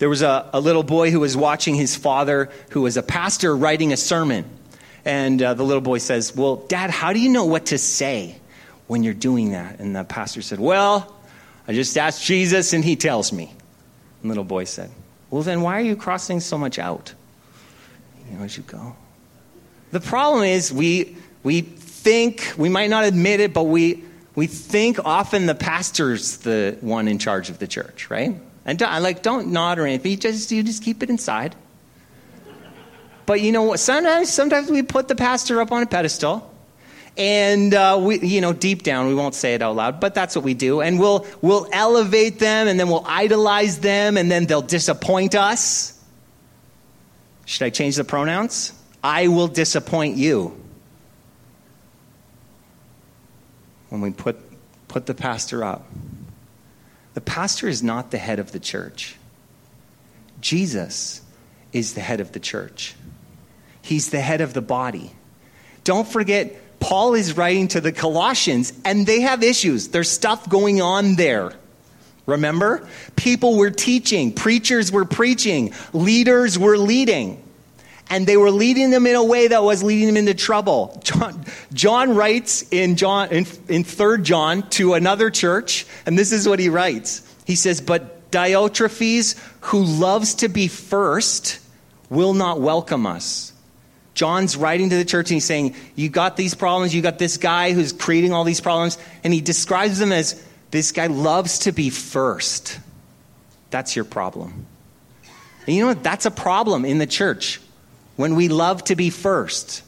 There 0.00 0.10
was 0.10 0.20
a, 0.20 0.50
a 0.52 0.60
little 0.60 0.82
boy 0.82 1.10
who 1.10 1.20
was 1.20 1.34
watching 1.34 1.74
his 1.74 1.96
father, 1.96 2.50
who 2.72 2.82
was 2.82 2.98
a 2.98 3.02
pastor, 3.02 3.56
writing 3.56 3.90
a 3.94 3.96
sermon. 3.96 4.44
And 5.02 5.40
uh, 5.40 5.54
the 5.54 5.64
little 5.64 5.80
boy 5.80 5.96
says, 5.96 6.36
Well, 6.36 6.56
Dad, 6.56 6.90
how 6.90 7.14
do 7.14 7.20
you 7.20 7.30
know 7.30 7.46
what 7.46 7.66
to 7.66 7.78
say? 7.78 8.38
When 8.86 9.02
you're 9.02 9.14
doing 9.14 9.52
that? 9.52 9.78
And 9.80 9.94
the 9.94 10.04
pastor 10.04 10.42
said, 10.42 10.58
Well, 10.58 11.14
I 11.68 11.72
just 11.72 11.96
asked 11.98 12.24
Jesus 12.24 12.72
and 12.72 12.84
he 12.84 12.96
tells 12.96 13.32
me. 13.32 13.52
And 14.22 14.28
little 14.28 14.44
boy 14.44 14.64
said, 14.64 14.90
Well, 15.30 15.42
then 15.42 15.62
why 15.62 15.78
are 15.78 15.84
you 15.84 15.96
crossing 15.96 16.40
so 16.40 16.58
much 16.58 16.78
out? 16.78 17.12
You 18.30 18.38
know, 18.38 18.44
as 18.44 18.56
you 18.56 18.62
go. 18.62 18.96
The 19.92 20.00
problem 20.00 20.44
is 20.44 20.72
we, 20.72 21.16
we 21.42 21.60
think, 21.60 22.52
we 22.56 22.68
might 22.68 22.90
not 22.90 23.04
admit 23.04 23.40
it, 23.40 23.54
but 23.54 23.64
we, 23.64 24.04
we 24.34 24.46
think 24.46 24.98
often 25.04 25.46
the 25.46 25.54
pastor's 25.54 26.38
the 26.38 26.76
one 26.80 27.08
in 27.08 27.18
charge 27.18 27.50
of 27.50 27.58
the 27.58 27.66
church, 27.66 28.10
right? 28.10 28.34
And 28.64 28.78
don't, 28.78 29.02
like, 29.02 29.22
don't 29.22 29.48
nod 29.48 29.78
or 29.78 29.86
anything. 29.86 30.10
You 30.10 30.16
just, 30.16 30.50
you 30.50 30.62
just 30.62 30.82
keep 30.82 31.02
it 31.02 31.10
inside. 31.10 31.54
But 33.26 33.40
you 33.40 33.52
know 33.52 33.62
what? 33.62 33.80
Sometimes, 33.80 34.32
sometimes 34.32 34.70
we 34.70 34.82
put 34.82 35.08
the 35.08 35.14
pastor 35.14 35.60
up 35.60 35.72
on 35.72 35.82
a 35.82 35.86
pedestal 35.86 36.52
and 37.16 37.72
uh, 37.72 37.98
we, 38.00 38.18
you 38.20 38.40
know, 38.40 38.52
deep 38.52 38.82
down, 38.82 39.08
we 39.08 39.14
won't 39.14 39.34
say 39.34 39.54
it 39.54 39.62
out 39.62 39.74
loud, 39.74 40.00
but 40.00 40.14
that's 40.14 40.36
what 40.36 40.44
we 40.44 40.54
do. 40.54 40.80
And 40.80 40.98
we'll 40.98 41.26
we'll 41.40 41.68
elevate 41.72 42.38
them, 42.38 42.68
and 42.68 42.78
then 42.78 42.88
we'll 42.88 43.06
idolize 43.06 43.78
them, 43.78 44.16
and 44.16 44.30
then 44.30 44.46
they'll 44.46 44.62
disappoint 44.62 45.34
us. 45.34 45.98
Should 47.46 47.64
I 47.64 47.70
change 47.70 47.96
the 47.96 48.04
pronouns? 48.04 48.72
I 49.02 49.28
will 49.28 49.48
disappoint 49.48 50.16
you. 50.16 50.60
When 53.88 54.00
we 54.00 54.10
put 54.10 54.38
put 54.88 55.06
the 55.06 55.14
pastor 55.14 55.64
up, 55.64 55.86
the 57.14 57.20
pastor 57.20 57.68
is 57.68 57.82
not 57.82 58.10
the 58.10 58.18
head 58.18 58.38
of 58.38 58.52
the 58.52 58.60
church. 58.60 59.16
Jesus 60.40 61.22
is 61.72 61.94
the 61.94 62.00
head 62.00 62.20
of 62.20 62.32
the 62.32 62.40
church. 62.40 62.94
He's 63.80 64.10
the 64.10 64.20
head 64.20 64.40
of 64.40 64.52
the 64.52 64.60
body. 64.60 65.12
Don't 65.84 66.06
forget 66.06 66.60
Paul 66.86 67.14
is 67.14 67.36
writing 67.36 67.66
to 67.68 67.80
the 67.80 67.90
Colossians, 67.90 68.72
and 68.84 69.04
they 69.04 69.22
have 69.22 69.42
issues. 69.42 69.88
There's 69.88 70.08
stuff 70.08 70.48
going 70.48 70.80
on 70.80 71.16
there. 71.16 71.52
Remember? 72.26 72.88
People 73.16 73.56
were 73.56 73.72
teaching, 73.72 74.32
preachers 74.32 74.92
were 74.92 75.04
preaching, 75.04 75.74
leaders 75.92 76.56
were 76.56 76.78
leading. 76.78 77.42
and 78.08 78.24
they 78.24 78.36
were 78.36 78.52
leading 78.52 78.90
them 78.90 79.04
in 79.04 79.16
a 79.16 79.24
way 79.24 79.48
that 79.48 79.64
was 79.64 79.82
leading 79.82 80.06
them 80.06 80.16
into 80.16 80.32
trouble. 80.32 81.00
John, 81.02 81.44
John 81.72 82.14
writes 82.14 82.64
in 82.70 82.94
John 82.94 83.30
in, 83.30 83.46
in 83.68 83.82
3 83.82 84.22
John 84.22 84.62
to 84.78 84.94
another 84.94 85.28
church, 85.28 85.86
and 86.06 86.16
this 86.16 86.30
is 86.30 86.46
what 86.46 86.60
he 86.60 86.68
writes. 86.68 87.20
He 87.46 87.56
says, 87.56 87.80
But 87.80 88.30
Diotrephes, 88.30 89.36
who 89.62 89.82
loves 89.82 90.36
to 90.36 90.48
be 90.48 90.68
first, 90.68 91.58
will 92.10 92.32
not 92.32 92.60
welcome 92.60 93.06
us. 93.06 93.52
John's 94.16 94.56
writing 94.56 94.88
to 94.88 94.96
the 94.96 95.04
church 95.04 95.30
and 95.30 95.36
he's 95.36 95.44
saying, 95.44 95.76
You 95.94 96.08
got 96.08 96.38
these 96.38 96.54
problems, 96.54 96.94
you 96.94 97.02
got 97.02 97.18
this 97.18 97.36
guy 97.36 97.72
who's 97.72 97.92
creating 97.92 98.32
all 98.32 98.44
these 98.44 98.62
problems, 98.62 98.96
and 99.22 99.32
he 99.32 99.42
describes 99.42 99.98
them 99.98 100.10
as 100.10 100.42
this 100.70 100.90
guy 100.90 101.06
loves 101.06 101.60
to 101.60 101.72
be 101.72 101.90
first. 101.90 102.80
That's 103.70 103.94
your 103.94 104.06
problem. 104.06 104.66
And 105.66 105.76
you 105.76 105.82
know 105.82 105.88
what? 105.88 106.02
That's 106.02 106.24
a 106.24 106.30
problem 106.30 106.86
in 106.86 106.96
the 106.96 107.06
church 107.06 107.60
when 108.16 108.36
we 108.36 108.48
love 108.48 108.82
to 108.84 108.96
be 108.96 109.10
first. 109.10 109.82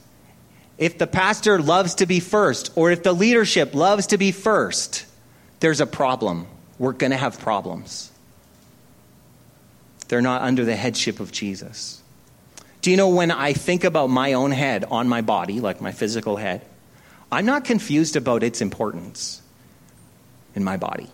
If 0.76 0.98
the 0.98 1.06
pastor 1.06 1.58
loves 1.58 1.96
to 1.96 2.06
be 2.06 2.20
first, 2.20 2.70
or 2.76 2.90
if 2.90 3.02
the 3.02 3.14
leadership 3.14 3.74
loves 3.74 4.08
to 4.08 4.18
be 4.18 4.30
first, 4.30 5.06
there's 5.60 5.80
a 5.80 5.86
problem. 5.86 6.46
We're 6.78 6.92
going 6.92 7.12
to 7.12 7.16
have 7.16 7.40
problems. 7.40 8.12
They're 10.08 10.20
not 10.20 10.42
under 10.42 10.66
the 10.66 10.76
headship 10.76 11.18
of 11.18 11.32
Jesus. 11.32 12.02
Do 12.88 12.92
you 12.92 12.96
know 12.96 13.10
when 13.10 13.30
I 13.30 13.52
think 13.52 13.84
about 13.84 14.06
my 14.06 14.32
own 14.32 14.50
head 14.50 14.86
on 14.90 15.08
my 15.08 15.20
body, 15.20 15.60
like 15.60 15.82
my 15.82 15.92
physical 15.92 16.36
head, 16.38 16.64
I'm 17.30 17.44
not 17.44 17.66
confused 17.66 18.16
about 18.16 18.42
its 18.42 18.62
importance 18.62 19.42
in 20.54 20.64
my 20.64 20.78
body. 20.78 21.06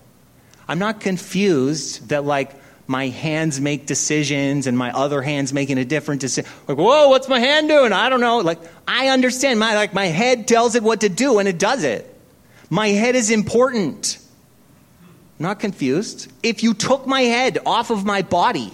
I'm 0.69 0.79
not 0.79 1.01
confused 1.01 2.11
that, 2.11 2.25
like, 2.25 2.53
my 2.87 3.09
hands 3.09 3.61
make 3.61 3.87
decisions 3.87 4.69
and 4.69 4.79
my 4.79 4.93
other 4.93 5.21
hands 5.21 5.53
making 5.53 5.79
a 5.79 5.85
different 5.85 6.21
decision. 6.21 6.49
Like, 6.69 6.79
whoa, 6.79 7.09
what's 7.09 7.27
my 7.29 7.41
hand 7.41 7.67
doing? 7.67 7.93
I 7.93 8.09
don't 8.09 8.21
know. 8.21 8.39
Like, 8.39 8.61
I 8.87 9.09
understand. 9.09 9.59
My, 9.59 9.75
like, 9.75 9.93
my 9.93 10.07
head 10.07 10.47
tells 10.47 10.77
it 10.77 10.83
what 10.85 11.01
to 11.01 11.09
do 11.09 11.41
and 11.41 11.49
it 11.49 11.59
does 11.59 11.83
it. 11.83 12.09
My 12.71 12.91
head 12.91 13.17
is 13.17 13.33
important. 13.33 14.19
Not 15.41 15.59
confused. 15.59 16.31
If 16.41 16.63
you 16.63 16.73
took 16.73 17.05
my 17.09 17.23
head 17.23 17.59
off 17.67 17.91
of 17.91 18.05
my 18.05 18.23
body, 18.23 18.73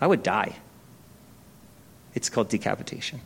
I 0.00 0.06
would 0.06 0.22
die. 0.22 0.56
It's 2.14 2.28
called 2.28 2.48
decapitation. 2.48 3.20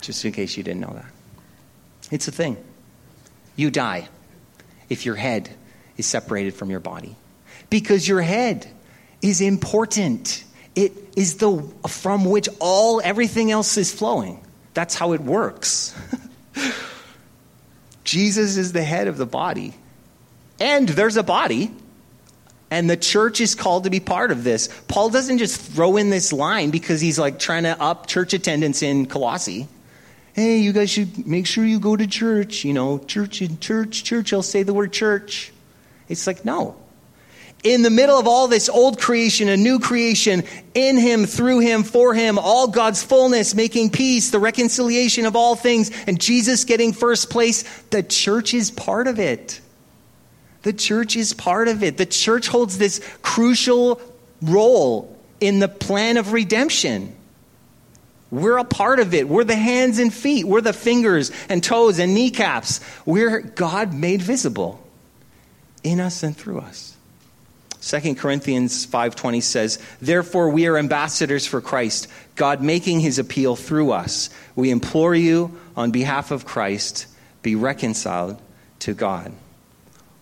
Just 0.00 0.24
in 0.24 0.32
case 0.32 0.56
you 0.56 0.62
didn't 0.62 0.80
know 0.80 0.94
that. 0.94 1.10
It's 2.10 2.28
a 2.28 2.32
thing. 2.32 2.56
You 3.56 3.70
die 3.70 4.08
if 4.88 5.06
your 5.06 5.14
head 5.14 5.50
is 5.96 6.06
separated 6.06 6.54
from 6.54 6.70
your 6.70 6.80
body 6.80 7.16
because 7.70 8.06
your 8.06 8.20
head 8.20 8.66
is 9.20 9.40
important. 9.40 10.44
It 10.74 10.92
is 11.16 11.36
the 11.36 11.62
from 11.88 12.24
which 12.24 12.48
all 12.58 13.00
everything 13.02 13.50
else 13.50 13.76
is 13.76 13.92
flowing. 13.92 14.44
That's 14.74 14.94
how 14.94 15.12
it 15.12 15.20
works. 15.20 15.94
Jesus 18.04 18.56
is 18.56 18.72
the 18.72 18.82
head 18.82 19.06
of 19.06 19.16
the 19.16 19.26
body. 19.26 19.74
And 20.60 20.88
there's 20.88 21.16
a 21.16 21.22
body. 21.22 21.70
And 22.72 22.88
the 22.88 22.96
church 22.96 23.42
is 23.42 23.54
called 23.54 23.84
to 23.84 23.90
be 23.90 24.00
part 24.00 24.30
of 24.30 24.44
this. 24.44 24.70
Paul 24.88 25.10
doesn't 25.10 25.36
just 25.36 25.60
throw 25.60 25.98
in 25.98 26.08
this 26.08 26.32
line 26.32 26.70
because 26.70 27.02
he's 27.02 27.18
like 27.18 27.38
trying 27.38 27.64
to 27.64 27.78
up 27.78 28.06
church 28.06 28.32
attendance 28.32 28.80
in 28.80 29.04
Colossae. 29.04 29.68
Hey, 30.32 30.56
you 30.60 30.72
guys 30.72 30.88
should 30.88 31.26
make 31.26 31.46
sure 31.46 31.66
you 31.66 31.78
go 31.78 31.96
to 31.96 32.06
church. 32.06 32.64
You 32.64 32.72
know, 32.72 32.96
church 32.96 33.42
in 33.42 33.60
church, 33.60 34.04
church, 34.04 34.32
I'll 34.32 34.42
say 34.42 34.62
the 34.62 34.72
word 34.72 34.90
church. 34.90 35.52
It's 36.08 36.26
like, 36.26 36.46
no 36.46 36.76
in 37.62 37.82
the 37.82 37.90
middle 37.90 38.18
of 38.18 38.26
all 38.26 38.48
this 38.48 38.68
old 38.68 38.98
creation, 38.98 39.48
a 39.48 39.56
new 39.56 39.78
creation, 39.78 40.42
in 40.74 40.96
him, 40.96 41.26
through 41.26 41.60
him, 41.60 41.84
for 41.84 42.12
him, 42.12 42.36
all 42.36 42.66
God's 42.66 43.04
fullness, 43.04 43.54
making 43.54 43.90
peace, 43.90 44.30
the 44.30 44.40
reconciliation 44.40 45.26
of 45.26 45.36
all 45.36 45.54
things, 45.54 45.92
and 46.08 46.20
Jesus 46.20 46.64
getting 46.64 46.92
first 46.92 47.30
place, 47.30 47.62
the 47.90 48.02
church 48.02 48.52
is 48.52 48.72
part 48.72 49.06
of 49.06 49.20
it. 49.20 49.60
The 50.62 50.72
church 50.72 51.16
is 51.16 51.32
part 51.34 51.68
of 51.68 51.82
it. 51.82 51.96
The 51.96 52.06
church 52.06 52.48
holds 52.48 52.78
this 52.78 53.00
crucial 53.22 54.00
role 54.40 55.16
in 55.40 55.58
the 55.58 55.68
plan 55.68 56.16
of 56.16 56.32
redemption. 56.32 57.14
We're 58.30 58.58
a 58.58 58.64
part 58.64 58.98
of 58.98 59.12
it. 59.12 59.28
We're 59.28 59.44
the 59.44 59.56
hands 59.56 59.98
and 59.98 60.12
feet. 60.12 60.46
We're 60.46 60.62
the 60.62 60.72
fingers 60.72 61.30
and 61.48 61.62
toes 61.62 61.98
and 61.98 62.14
kneecaps. 62.14 62.80
We're 63.04 63.40
God 63.40 63.92
made 63.92 64.22
visible 64.22 64.80
in 65.82 66.00
us 66.00 66.22
and 66.22 66.36
through 66.36 66.60
us. 66.60 66.96
2 67.82 68.16
Corinthians 68.16 68.86
5:20 68.86 69.40
says, 69.40 69.78
"Therefore 70.00 70.48
we 70.48 70.66
are 70.66 70.78
ambassadors 70.78 71.46
for 71.46 71.60
Christ, 71.60 72.06
God 72.36 72.62
making 72.62 73.00
his 73.00 73.18
appeal 73.18 73.56
through 73.56 73.90
us. 73.90 74.30
We 74.54 74.70
implore 74.70 75.14
you 75.14 75.50
on 75.76 75.90
behalf 75.90 76.30
of 76.30 76.46
Christ, 76.46 77.06
be 77.42 77.56
reconciled 77.56 78.40
to 78.78 78.94
God." 78.94 79.32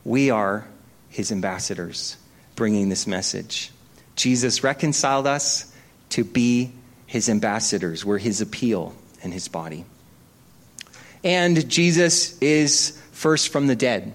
We 0.05 0.31
are 0.31 0.67
his 1.09 1.33
ambassadors 1.33 2.17
bringing 2.57 2.89
this 2.89 3.07
message. 3.07 3.71
Jesus 4.17 4.63
reconciled 4.63 5.27
us 5.27 5.73
to 6.11 6.25
be 6.25 6.73
his 7.07 7.29
ambassadors. 7.29 8.05
We're 8.05 8.19
his 8.19 8.41
appeal 8.41 8.95
and 9.23 9.33
his 9.33 9.49
body. 9.49 9.85
And 11.23 11.69
Jesus 11.69 12.39
is 12.39 13.01
first 13.13 13.51
from 13.51 13.67
the 13.67 13.77
dead. 13.77 14.13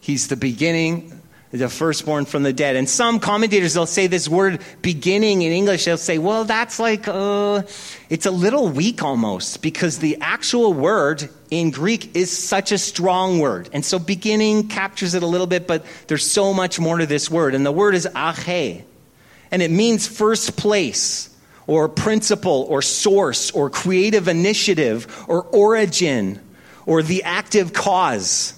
He's 0.00 0.28
the 0.28 0.36
beginning 0.36 1.20
the 1.50 1.68
firstborn 1.68 2.26
from 2.26 2.42
the 2.42 2.52
dead. 2.52 2.76
And 2.76 2.88
some 2.88 3.20
commentators, 3.20 3.74
they'll 3.74 3.86
say 3.86 4.06
this 4.06 4.28
word 4.28 4.60
beginning 4.82 5.42
in 5.42 5.52
English, 5.52 5.86
they'll 5.86 5.96
say, 5.96 6.18
well, 6.18 6.44
that's 6.44 6.78
like, 6.78 7.08
uh, 7.08 7.62
it's 8.10 8.26
a 8.26 8.30
little 8.30 8.68
weak 8.68 9.02
almost 9.02 9.62
because 9.62 9.98
the 9.98 10.18
actual 10.20 10.74
word 10.74 11.28
in 11.50 11.70
Greek 11.70 12.14
is 12.14 12.36
such 12.36 12.70
a 12.70 12.78
strong 12.78 13.38
word. 13.38 13.70
And 13.72 13.84
so 13.84 13.98
beginning 13.98 14.68
captures 14.68 15.14
it 15.14 15.22
a 15.22 15.26
little 15.26 15.46
bit, 15.46 15.66
but 15.66 15.86
there's 16.06 16.30
so 16.30 16.52
much 16.52 16.78
more 16.78 16.98
to 16.98 17.06
this 17.06 17.30
word. 17.30 17.54
And 17.54 17.64
the 17.64 17.72
word 17.72 17.94
is 17.94 18.06
arche. 18.14 18.82
And 19.50 19.62
it 19.62 19.70
means 19.70 20.06
first 20.06 20.56
place 20.56 21.34
or 21.66 21.88
principle 21.88 22.66
or 22.68 22.82
source 22.82 23.50
or 23.52 23.70
creative 23.70 24.28
initiative 24.28 25.24
or 25.28 25.44
origin 25.44 26.40
or 26.84 27.02
the 27.02 27.22
active 27.22 27.72
cause. 27.72 28.57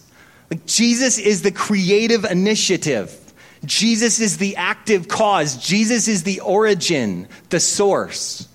Like 0.51 0.67
Jesus 0.67 1.19
is 1.19 1.43
the 1.43 1.53
creative 1.53 2.25
initiative. 2.25 3.17
Jesus 3.65 4.21
is 4.21 4.39
the 4.39 4.57
active 4.57 5.07
cause. 5.07 5.57
Jesus 5.57 6.09
is 6.09 6.23
the 6.25 6.41
origin, 6.41 7.29
the 7.51 7.61
source. 7.61 8.49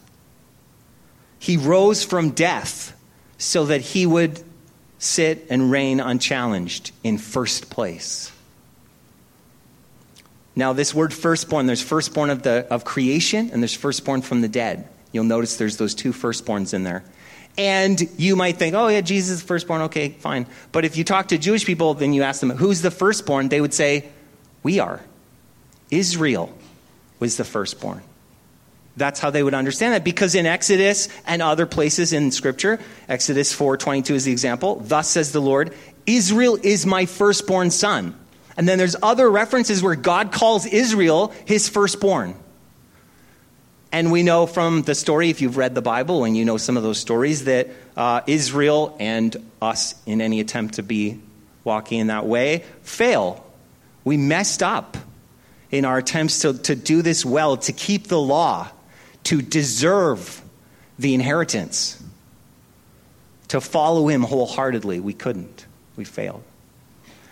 He 1.40 1.58
rose 1.58 2.04
from 2.04 2.32
death 2.32 2.92
so 3.38 3.66
that 3.66 3.82
he 3.82 4.06
would 4.06 4.44
sit 4.98 5.46
and 5.50 5.70
reign 5.72 6.00
unchallenged 6.00 6.92
in 7.04 7.18
first 7.18 7.70
place. 7.70 8.32
Now, 10.56 10.74
this 10.74 10.94
word 10.94 11.14
firstborn, 11.14 11.66
there's 11.66 11.82
firstborn 11.82 12.30
of, 12.30 12.44
the, 12.44 12.66
of 12.72 12.86
creation 12.86 13.52
and 13.52 13.62
there's 13.62 13.74
firstborn 13.74 14.22
from 14.22 14.42
the 14.42 14.48
dead. 14.48 14.88
You'll 15.12 15.26
notice 15.26 15.58
there's 15.58 15.78
those 15.78 15.94
two 15.94 16.14
firstborns 16.14 16.74
in 16.74 16.84
there. 16.84 17.04
And 17.58 18.02
you 18.18 18.36
might 18.36 18.58
think, 18.58 18.76
oh, 18.76 18.88
yeah, 18.88 19.02
Jesus 19.02 19.40
is 19.40 19.44
firstborn. 19.44 19.84
Okay, 19.84 20.10
fine. 20.10 20.46
But 20.72 20.84
if 20.84 20.98
you 20.98 21.04
talk 21.04 21.30
to 21.30 21.38
Jewish 21.38 21.66
people, 21.66 21.94
then 21.94 22.14
you 22.14 22.24
ask 22.24 22.42
them, 22.42 22.50
who's 22.50 22.82
the 22.82 22.92
firstborn? 22.92 23.50
They 23.50 23.62
would 23.62 23.74
say, 23.74 24.10
we 24.62 24.80
are. 24.80 25.02
Israel 25.90 26.56
was 27.20 27.38
the 27.38 27.46
firstborn. 27.46 28.02
That's 28.98 29.20
how 29.20 29.30
they 29.30 29.44
would 29.44 29.54
understand 29.54 29.94
that 29.94 30.04
because 30.04 30.36
in 30.36 30.46
Exodus 30.46 31.10
and 31.28 31.42
other 31.42 31.66
places 31.66 32.14
in 32.14 32.32
scripture, 32.32 32.80
Exodus 33.10 33.54
4:22 33.54 34.12
is 34.12 34.26
the 34.26 34.32
example, 34.32 34.82
thus 34.86 35.10
says 35.10 35.32
the 35.32 35.42
Lord, 35.42 35.74
Israel 36.06 36.58
is 36.62 36.86
my 36.86 37.06
firstborn 37.06 37.72
son. 37.72 38.18
And 38.58 38.70
then 38.70 38.78
there's 38.78 38.96
other 39.04 39.30
references 39.30 39.84
where 39.84 39.96
God 39.96 40.32
calls 40.32 40.66
Israel 40.66 41.34
his 41.44 41.68
firstborn. 41.68 42.36
And 43.96 44.12
we 44.12 44.24
know 44.24 44.46
from 44.46 44.82
the 44.82 44.94
story, 44.94 45.30
if 45.30 45.40
you've 45.40 45.56
read 45.56 45.74
the 45.74 45.82
Bible 45.82 46.26
and 46.26 46.36
you 46.36 46.44
know 46.44 46.58
some 46.58 46.76
of 46.76 46.84
those 46.84 46.98
stories, 46.98 47.46
that 47.46 47.70
uh, 47.96 48.20
Israel 48.28 48.94
and 49.00 49.38
us, 49.62 49.96
in 50.06 50.20
any 50.20 50.42
attempt 50.42 50.74
to 50.74 50.84
be 50.84 51.22
walking 51.64 52.02
in 52.02 52.08
that 52.08 52.26
way, 52.26 52.66
fail. 52.84 53.46
We 54.04 54.18
messed 54.18 54.62
up 54.62 54.98
in 55.72 55.86
our 55.86 55.98
attempts 55.98 56.40
to, 56.40 56.56
to 56.64 56.76
do 56.76 57.04
this 57.04 57.24
well, 57.24 57.56
to 57.56 57.72
keep 57.72 58.10
the 58.10 58.20
law, 58.20 58.68
to 59.24 59.42
deserve 59.42 60.42
the 61.00 61.14
inheritance, 61.14 62.04
to 63.48 63.62
follow 63.62 64.10
Him 64.10 64.24
wholeheartedly. 64.24 65.00
We 65.00 65.14
couldn't. 65.14 65.66
We 65.96 66.04
failed. 66.04 66.44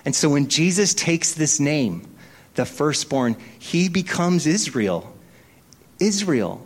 And 0.05 0.15
so 0.15 0.29
when 0.29 0.47
Jesus 0.47 0.93
takes 0.93 1.33
this 1.33 1.59
name, 1.59 2.07
the 2.55 2.65
firstborn, 2.65 3.35
he 3.59 3.89
becomes 3.89 4.47
Israel 4.47 5.12
Israel. 6.03 6.65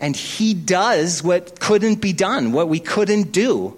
And 0.00 0.14
he 0.14 0.54
does 0.54 1.22
what 1.22 1.58
couldn't 1.58 2.00
be 2.00 2.12
done, 2.12 2.52
what 2.52 2.68
we 2.68 2.80
couldn't 2.80 3.32
do. 3.32 3.76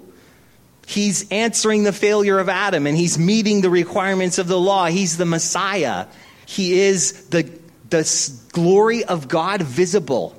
He's 0.85 1.29
answering 1.31 1.83
the 1.83 1.93
failure 1.93 2.39
of 2.39 2.49
Adam 2.49 2.87
and 2.87 2.95
he's 2.95 3.17
meeting 3.17 3.61
the 3.61 3.69
requirements 3.69 4.37
of 4.37 4.47
the 4.47 4.59
law. 4.59 4.85
He's 4.87 5.17
the 5.17 5.25
Messiah. 5.25 6.05
He 6.45 6.79
is 6.79 7.27
the, 7.29 7.49
the 7.89 8.03
glory 8.53 9.03
of 9.03 9.27
God 9.27 9.61
visible. 9.61 10.33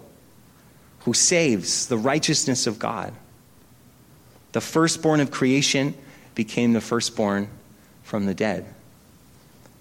who 1.08 1.14
saves, 1.14 1.86
the 1.86 1.96
righteousness 1.96 2.66
of 2.66 2.78
God. 2.78 3.14
The 4.52 4.60
firstborn 4.60 5.20
of 5.20 5.30
creation 5.30 5.94
became 6.34 6.74
the 6.74 6.82
firstborn 6.82 7.48
from 8.02 8.26
the 8.26 8.34
dead. 8.34 8.66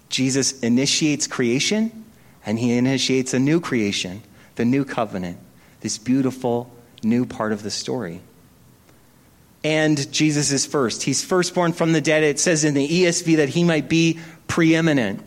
Jesus 0.08 0.58
initiates 0.60 1.26
creation 1.26 2.04
and 2.46 2.58
he 2.58 2.72
initiates 2.72 3.34
a 3.34 3.38
new 3.38 3.60
creation, 3.60 4.22
the 4.58 4.64
new 4.64 4.84
covenant, 4.84 5.38
this 5.80 5.96
beautiful 5.96 6.70
new 7.02 7.24
part 7.24 7.52
of 7.52 7.62
the 7.62 7.70
story. 7.70 8.20
And 9.64 10.12
Jesus 10.12 10.50
is 10.50 10.66
first. 10.66 11.04
He's 11.04 11.24
firstborn 11.24 11.72
from 11.72 11.92
the 11.92 12.00
dead. 12.00 12.24
It 12.24 12.38
says 12.38 12.64
in 12.64 12.74
the 12.74 12.86
ESV 12.86 13.36
that 13.36 13.48
he 13.48 13.64
might 13.64 13.88
be 13.88 14.18
preeminent. 14.48 15.22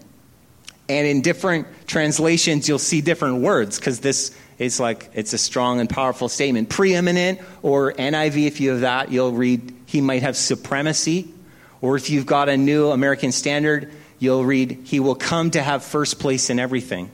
And 0.90 1.08
in 1.08 1.22
different 1.22 1.68
translations, 1.88 2.68
you'll 2.68 2.78
see 2.78 3.00
different 3.00 3.38
words 3.42 3.80
because 3.80 4.02
this 4.02 4.36
is 4.60 4.80
like, 4.80 5.10
it's 5.14 5.32
a 5.32 5.38
strong 5.38 5.80
and 5.80 5.90
powerful 5.90 6.28
statement. 6.28 6.68
Preeminent, 6.68 7.40
or 7.62 7.94
NIV, 7.94 8.48
if 8.48 8.60
you 8.60 8.72
have 8.72 8.82
that, 8.82 9.12
you'll 9.12 9.32
read, 9.32 9.74
he 9.86 10.02
might 10.02 10.24
have 10.24 10.36
supremacy. 10.36 11.34
Or 11.80 11.96
if 11.96 12.10
you've 12.10 12.26
got 12.26 12.50
a 12.50 12.58
new 12.58 12.92
American 12.92 13.32
Standard, 13.32 13.92
you'll 14.20 14.44
read, 14.44 14.82
he 14.84 15.00
will 15.00 15.16
come 15.16 15.52
to 15.52 15.62
have 15.62 15.84
first 15.84 16.20
place 16.20 16.50
in 16.50 16.60
everything. 16.60 17.10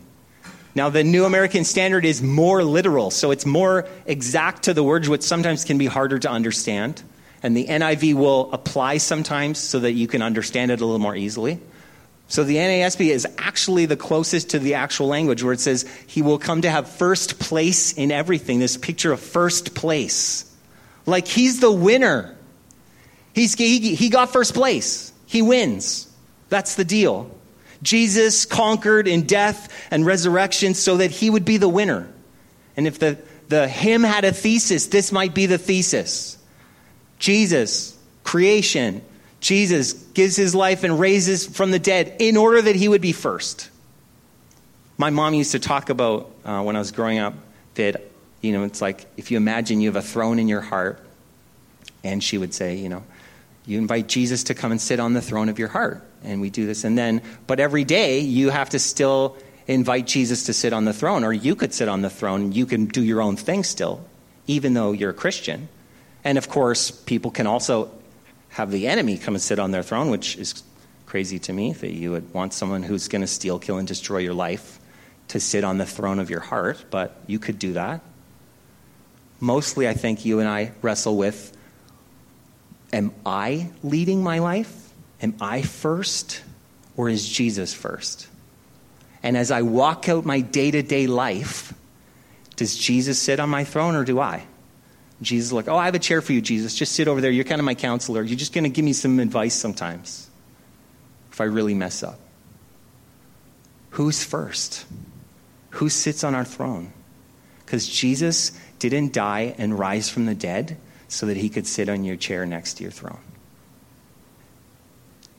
Now, 0.78 0.90
the 0.90 1.04
New 1.04 1.26
American 1.26 1.64
Standard 1.64 2.06
is 2.06 2.22
more 2.22 2.64
literal, 2.64 3.10
so 3.10 3.32
it's 3.32 3.48
more 3.48 3.88
exact 4.06 4.66
to 4.66 4.76
the 4.76 4.84
words, 4.84 5.10
which 5.10 5.24
sometimes 5.24 5.64
can 5.64 5.80
be 5.80 5.88
harder 5.88 6.20
to 6.20 6.30
understand. 6.30 7.02
And 7.42 7.58
the 7.58 7.66
NIV 7.66 8.14
will 8.14 8.54
apply 8.54 9.00
sometimes 9.00 9.58
so 9.58 9.80
that 9.80 9.94
you 9.94 10.08
can 10.08 10.22
understand 10.22 10.70
it 10.70 10.80
a 10.80 10.86
little 10.86 11.00
more 11.00 11.16
easily. 11.16 11.60
So 12.28 12.44
the 12.44 12.58
NASB 12.58 13.08
is 13.08 13.26
actually 13.40 13.88
the 13.88 13.98
closest 13.98 14.52
to 14.52 14.60
the 14.60 14.76
actual 14.76 15.08
language 15.08 15.42
where 15.42 15.54
it 15.54 15.62
says, 15.62 15.84
He 16.06 16.22
will 16.22 16.38
come 16.38 16.62
to 16.62 16.70
have 16.70 16.88
first 16.88 17.40
place 17.40 17.94
in 17.94 18.12
everything. 18.12 18.60
This 18.60 18.78
picture 18.78 19.12
of 19.12 19.20
first 19.20 19.74
place. 19.74 20.46
Like 21.08 21.28
He's 21.28 21.60
the 21.60 21.72
winner. 21.72 22.38
He's, 23.34 23.56
he, 23.56 23.96
he 23.96 24.10
got 24.10 24.32
first 24.32 24.54
place, 24.54 25.12
He 25.26 25.42
wins. 25.42 26.08
That's 26.50 26.76
the 26.76 26.86
deal. 26.86 27.32
Jesus 27.82 28.46
conquered 28.46 29.08
in 29.08 29.24
death 29.24 29.72
and 29.92 30.06
resurrection 30.06 30.74
so 30.74 30.98
that 30.98 31.12
he 31.12 31.30
would 31.30 31.46
be 31.46 31.58
the 31.58 31.70
winner. 31.70 32.12
And 32.76 32.88
if 32.88 33.00
the, 33.00 33.18
the 33.50 33.68
hymn 33.68 34.04
had 34.04 34.26
a 34.26 34.32
thesis, 34.32 34.88
this 34.88 35.12
might 35.12 35.34
be 35.34 35.46
the 35.46 35.58
thesis. 35.58 36.38
Jesus, 37.20 37.98
creation, 38.24 39.02
Jesus 39.40 39.94
gives 39.94 40.36
his 40.36 40.54
life 40.56 40.84
and 40.84 41.00
raises 41.00 41.46
from 41.46 41.72
the 41.72 41.80
dead 41.80 42.16
in 42.20 42.38
order 42.38 42.62
that 42.62 42.76
he 42.76 42.88
would 42.88 43.02
be 43.02 43.12
first. 43.12 43.70
My 44.98 45.10
mom 45.10 45.34
used 45.34 45.52
to 45.52 45.60
talk 45.60 45.90
about 45.90 46.32
uh, 46.44 46.64
when 46.64 46.76
I 46.76 46.80
was 46.80 46.92
growing 46.92 47.20
up 47.20 47.36
that, 47.76 48.04
you 48.42 48.52
know, 48.54 48.64
it's 48.64 48.82
like 48.82 49.06
if 49.18 49.30
you 49.30 49.38
imagine 49.38 49.80
you 49.82 49.90
have 49.90 49.96
a 49.96 50.02
throne 50.02 50.40
in 50.40 50.48
your 50.48 50.62
heart, 50.62 51.04
and 52.04 52.24
she 52.24 52.38
would 52.38 52.54
say, 52.54 52.76
you 52.76 52.90
know, 52.90 53.04
you 53.66 53.78
invite 53.78 54.08
Jesus 54.08 54.46
to 54.46 54.54
come 54.54 54.72
and 54.72 54.80
sit 54.80 55.00
on 55.00 55.14
the 55.14 55.22
throne 55.22 55.50
of 55.50 55.60
your 55.60 55.68
heart. 55.68 56.07
And 56.24 56.42
we 56.42 56.50
do 56.50 56.66
this. 56.66 56.84
And 56.84 56.98
then, 56.98 57.22
but 57.46 57.60
every 57.60 57.84
day 57.84 58.20
you 58.20 58.50
have 58.50 58.70
to 58.70 58.80
still 58.80 59.38
invite 59.68 60.08
Jesus 60.08 60.46
to 60.46 60.54
sit 60.54 60.74
on 60.74 60.86
the 60.86 60.94
throne, 60.94 61.24
or 61.24 61.34
you 61.34 61.56
could 61.56 61.74
sit 61.74 61.88
on 61.88 62.02
the 62.02 62.10
throne. 62.10 62.52
You 62.52 62.66
can 62.66 62.86
do 62.86 63.04
your 63.04 63.22
own 63.22 63.36
thing 63.36 63.64
still, 63.64 64.06
even 64.48 64.74
though 64.74 64.94
you're 64.94 65.12
a 65.12 65.14
Christian. 65.14 65.68
And 66.24 66.38
of 66.38 66.50
course, 66.50 66.92
people 66.92 67.32
can 67.32 67.48
also 67.48 67.92
have 68.50 68.72
the 68.72 68.88
enemy 68.88 69.18
come 69.18 69.36
and 69.36 69.42
sit 69.42 69.60
on 69.60 69.72
their 69.72 69.84
throne, 69.84 70.10
which 70.10 70.38
is 70.38 70.64
crazy 71.06 71.40
to 71.40 71.54
me 71.54 71.74
that 71.74 71.94
you 71.94 72.12
would 72.12 72.34
want 72.34 72.54
someone 72.54 72.84
who's 72.84 73.08
going 73.08 73.22
to 73.22 73.28
steal, 73.28 73.60
kill, 73.60 73.78
and 73.78 73.88
destroy 73.88 74.20
your 74.20 74.34
life 74.34 74.80
to 75.30 75.40
sit 75.40 75.64
on 75.64 75.78
the 75.78 75.86
throne 75.86 76.20
of 76.20 76.30
your 76.30 76.40
heart, 76.40 76.86
but 76.90 77.20
you 77.28 77.40
could 77.40 77.60
do 77.60 77.74
that. 77.74 78.02
Mostly, 79.40 79.88
I 79.88 79.94
think 79.94 80.26
you 80.26 80.40
and 80.40 80.48
I 80.48 80.72
wrestle 80.82 81.18
with 81.18 81.54
Am 82.94 83.12
I 83.26 83.70
leading 83.84 84.24
my 84.24 84.40
life? 84.40 84.87
Am 85.22 85.36
I 85.42 85.62
first? 85.62 86.42
Or 86.96 87.10
is 87.10 87.28
Jesus 87.28 87.74
first? 87.74 88.28
And 89.24 89.38
as 89.38 89.52
I 89.52 89.62
walk 89.62 90.10
out 90.10 90.26
my 90.26 90.42
day 90.42 90.72
to 90.72 90.82
day 90.82 91.08
life, 91.08 91.74
does 92.56 92.76
Jesus 92.76 93.20
sit 93.20 93.40
on 93.40 93.50
my 93.50 93.64
throne 93.64 93.96
or 93.96 94.04
do 94.04 94.20
I? 94.20 94.46
Jesus 95.22 95.52
like, 95.52 95.68
oh, 95.68 95.78
I 95.78 95.86
have 95.86 95.96
a 95.96 96.00
chair 96.00 96.22
for 96.22 96.34
you, 96.34 96.42
Jesus. 96.42 96.76
Just 96.76 96.94
sit 96.94 97.08
over 97.08 97.22
there. 97.22 97.32
You're 97.32 97.44
kind 97.44 97.60
of 97.60 97.66
my 97.66 97.76
counselor. 97.76 98.24
You're 98.24 98.38
just 98.38 98.54
going 98.54 98.64
to 98.64 98.70
give 98.70 98.86
me 98.86 98.94
some 98.94 99.20
advice 99.20 99.56
sometimes 99.56 100.30
if 101.32 101.42
I 101.42 101.46
really 101.46 101.74
mess 101.74 102.04
up. 102.04 102.20
Who's 103.92 104.24
first? 104.24 104.86
Who 105.72 105.90
sits 105.90 106.24
on 106.24 106.36
our 106.36 106.46
throne? 106.46 106.94
Because 107.66 107.88
Jesus 107.88 108.52
didn't 108.80 109.14
die 109.14 109.56
and 109.58 109.78
rise 109.78 110.10
from 110.10 110.26
the 110.26 110.36
dead 110.36 110.78
so 111.08 111.26
that 111.26 111.38
he 111.38 111.50
could 111.50 111.66
sit 111.66 111.90
on 111.90 112.04
your 112.04 112.16
chair 112.16 112.46
next 112.46 112.76
to 112.76 112.84
your 112.84 112.92
throne. 112.92 113.20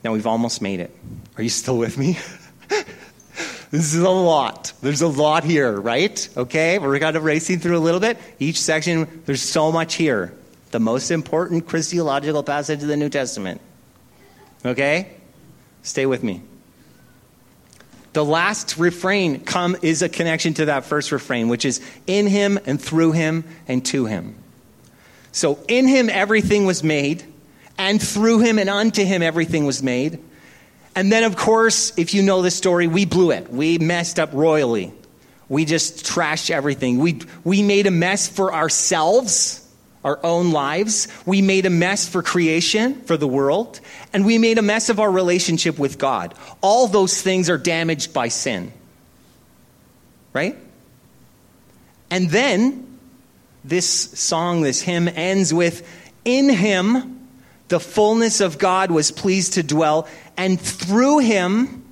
Now, 0.03 0.13
we've 0.13 0.27
almost 0.27 0.61
made 0.61 0.79
it. 0.79 0.95
Are 1.37 1.43
you 1.43 1.49
still 1.49 1.77
with 1.77 1.97
me? 1.97 2.17
this 3.71 3.93
is 3.93 3.95
a 3.95 4.09
lot. 4.09 4.73
There's 4.81 5.01
a 5.01 5.07
lot 5.07 5.43
here, 5.43 5.79
right? 5.79 6.29
Okay, 6.37 6.79
we're 6.79 6.97
kind 6.99 7.15
of 7.15 7.23
racing 7.23 7.59
through 7.59 7.77
a 7.77 7.79
little 7.79 7.99
bit. 7.99 8.17
Each 8.39 8.59
section, 8.59 9.23
there's 9.25 9.41
so 9.41 9.71
much 9.71 9.95
here. 9.95 10.33
The 10.71 10.79
most 10.79 11.11
important 11.11 11.67
Christological 11.67 12.43
passage 12.43 12.81
of 12.81 12.87
the 12.87 12.97
New 12.97 13.09
Testament. 13.09 13.59
Okay? 14.65 15.11
Stay 15.83 16.05
with 16.05 16.23
me. 16.23 16.41
The 18.13 18.25
last 18.25 18.77
refrain 18.77 19.41
come 19.41 19.75
is 19.81 20.01
a 20.01 20.09
connection 20.09 20.53
to 20.55 20.65
that 20.65 20.85
first 20.85 21.11
refrain, 21.11 21.47
which 21.47 21.65
is 21.65 21.79
in 22.07 22.27
him 22.27 22.59
and 22.65 22.81
through 22.81 23.11
him 23.11 23.43
and 23.67 23.85
to 23.87 24.05
him. 24.05 24.35
So 25.31 25.59
in 25.67 25.87
him 25.87 26.09
everything 26.09 26.65
was 26.65 26.83
made, 26.83 27.23
and 27.79 28.01
through 28.01 28.39
him 28.39 28.59
and 28.59 28.69
unto 28.69 29.03
him 29.03 29.23
everything 29.23 29.65
was 29.65 29.81
made. 29.81 30.19
And 30.95 31.11
then, 31.11 31.23
of 31.23 31.37
course, 31.37 31.97
if 31.97 32.13
you 32.13 32.21
know 32.21 32.41
the 32.41 32.51
story, 32.51 32.87
we 32.87 33.05
blew 33.05 33.31
it. 33.31 33.49
We 33.49 33.77
messed 33.77 34.19
up 34.19 34.31
royally. 34.33 34.93
We 35.47 35.63
just 35.65 36.05
trashed 36.05 36.51
everything. 36.51 36.99
We, 36.99 37.21
we 37.43 37.63
made 37.63 37.87
a 37.87 37.91
mess 37.91 38.27
for 38.27 38.53
ourselves, 38.53 39.65
our 40.03 40.19
own 40.23 40.51
lives. 40.51 41.07
We 41.25 41.41
made 41.41 41.65
a 41.65 41.69
mess 41.69 42.07
for 42.07 42.21
creation, 42.21 43.01
for 43.03 43.15
the 43.15 43.27
world. 43.27 43.79
And 44.11 44.25
we 44.25 44.37
made 44.37 44.57
a 44.57 44.61
mess 44.61 44.89
of 44.89 44.99
our 44.99 45.09
relationship 45.09 45.79
with 45.79 45.97
God. 45.97 46.35
All 46.61 46.87
those 46.87 47.21
things 47.21 47.49
are 47.49 47.57
damaged 47.57 48.13
by 48.13 48.27
sin. 48.27 48.73
Right? 50.33 50.57
And 52.11 52.29
then 52.29 52.99
this 53.63 53.87
song, 53.87 54.61
this 54.61 54.81
hymn 54.81 55.07
ends 55.07 55.53
with 55.53 55.87
In 56.25 56.49
him 56.49 57.18
the 57.69 57.79
fullness 57.79 58.41
of 58.41 58.57
God 58.57 58.91
was 58.91 59.11
pleased 59.11 59.53
to 59.53 59.63
dwell, 59.63 60.07
and 60.35 60.59
through 60.59 61.19
him 61.19 61.85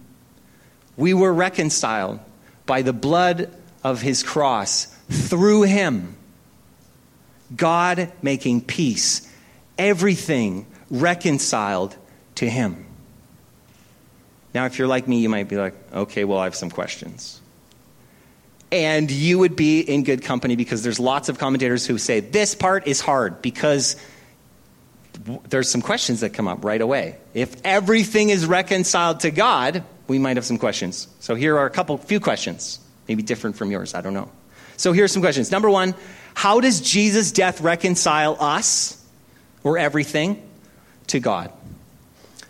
we 0.96 1.14
were 1.14 1.34
reconciled 1.34 2.20
by 2.66 2.82
the 2.82 2.94
blood 2.94 3.54
of 3.84 4.02
his 4.02 4.24
cross. 4.24 4.86
Through 5.10 5.64
him, 5.64 6.18
God 7.56 8.12
making 8.22 8.62
peace, 8.62 9.32
everything 9.78 10.66
reconciled 10.90 11.96
to 12.36 12.50
him. 12.50 12.86
Now, 14.54 14.66
if 14.66 14.78
you're 14.78 14.88
like 14.88 15.08
me, 15.08 15.20
you 15.20 15.30
might 15.30 15.48
be 15.48 15.56
like, 15.56 15.76
okay, 15.94 16.26
well, 16.26 16.40
I 16.40 16.46
have 16.46 16.56
some 16.56 16.70
questions 16.72 17.40
and 18.72 19.10
you 19.10 19.40
would 19.40 19.56
be 19.56 19.80
in 19.80 20.04
good 20.04 20.24
company 20.24 20.56
because 20.56 20.84
there's 20.84 21.00
lots 21.00 21.30
of 21.30 21.40
commentators 21.40 21.86
who 21.86 21.98
say 21.98 22.20
this 22.20 22.56
part 22.56 22.88
is 22.88 23.00
hard 23.00 23.42
because 23.42 23.96
there's 25.50 25.70
some 25.70 25.82
questions 25.82 26.22
that 26.22 26.34
come 26.34 26.48
up 26.48 26.64
right 26.64 26.82
away. 26.82 27.18
If 27.34 27.56
everything 27.64 28.30
is 28.30 28.46
reconciled 28.46 29.22
to 29.22 29.32
God, 29.32 29.84
we 30.08 30.20
might 30.20 30.38
have 30.38 30.46
some 30.46 30.58
questions. 30.58 31.08
So 31.20 31.36
here 31.36 31.58
are 31.58 31.66
a 31.66 31.70
couple 31.70 31.98
few 31.98 32.20
questions, 32.20 32.80
maybe 33.08 33.24
different 33.24 33.56
from 33.56 33.72
yours, 33.72 33.94
I 33.94 34.02
don't 34.02 34.14
know. 34.14 34.32
So 34.78 34.94
here's 34.94 35.12
some 35.12 35.22
questions. 35.22 35.52
Number 35.52 35.70
1, 35.70 35.96
how 36.34 36.60
does 36.60 36.82
Jesus' 36.82 37.32
death 37.32 37.62
reconcile 37.62 38.38
us 38.40 39.04
or 39.64 39.78
everything 39.78 40.48
to 41.08 41.20
God? 41.20 41.52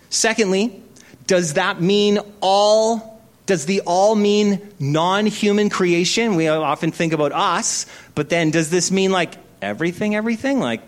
Secondly, 0.10 0.82
does 1.26 1.54
that 1.54 1.82
mean 1.82 2.20
all 2.42 3.18
does 3.46 3.66
the 3.66 3.82
all 3.86 4.14
mean 4.14 4.74
non 4.78 5.26
human 5.26 5.70
creation? 5.70 6.36
We 6.36 6.50
often 6.50 6.92
think 6.92 7.14
about 7.14 7.32
us, 7.32 7.86
but 8.14 8.30
then 8.30 8.52
does 8.52 8.70
this 8.70 8.92
mean 8.92 9.12
like 9.12 9.36
everything, 9.62 10.16
everything? 10.16 10.60
Like 10.60 10.82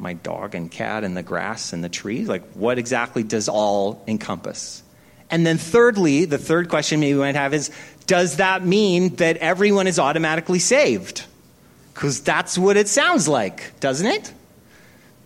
my 0.00 0.14
dog 0.14 0.54
and 0.54 0.70
cat 0.70 1.04
and 1.04 1.16
the 1.16 1.22
grass 1.22 1.72
and 1.72 1.84
the 1.84 1.88
trees? 1.88 2.28
Like 2.28 2.44
what 2.52 2.78
exactly 2.78 3.22
does 3.22 3.48
all 3.48 4.02
encompass? 4.06 4.82
And 5.30 5.46
then, 5.46 5.58
thirdly, 5.58 6.24
the 6.24 6.38
third 6.38 6.68
question 6.68 7.00
maybe 7.00 7.14
we 7.14 7.20
might 7.20 7.36
have 7.36 7.54
is 7.54 7.70
Does 8.06 8.36
that 8.36 8.64
mean 8.64 9.14
that 9.16 9.36
everyone 9.36 9.86
is 9.86 9.98
automatically 9.98 10.58
saved? 10.58 11.24
Because 11.94 12.20
that's 12.20 12.58
what 12.58 12.76
it 12.76 12.88
sounds 12.88 13.28
like, 13.28 13.78
doesn't 13.80 14.06
it? 14.06 14.32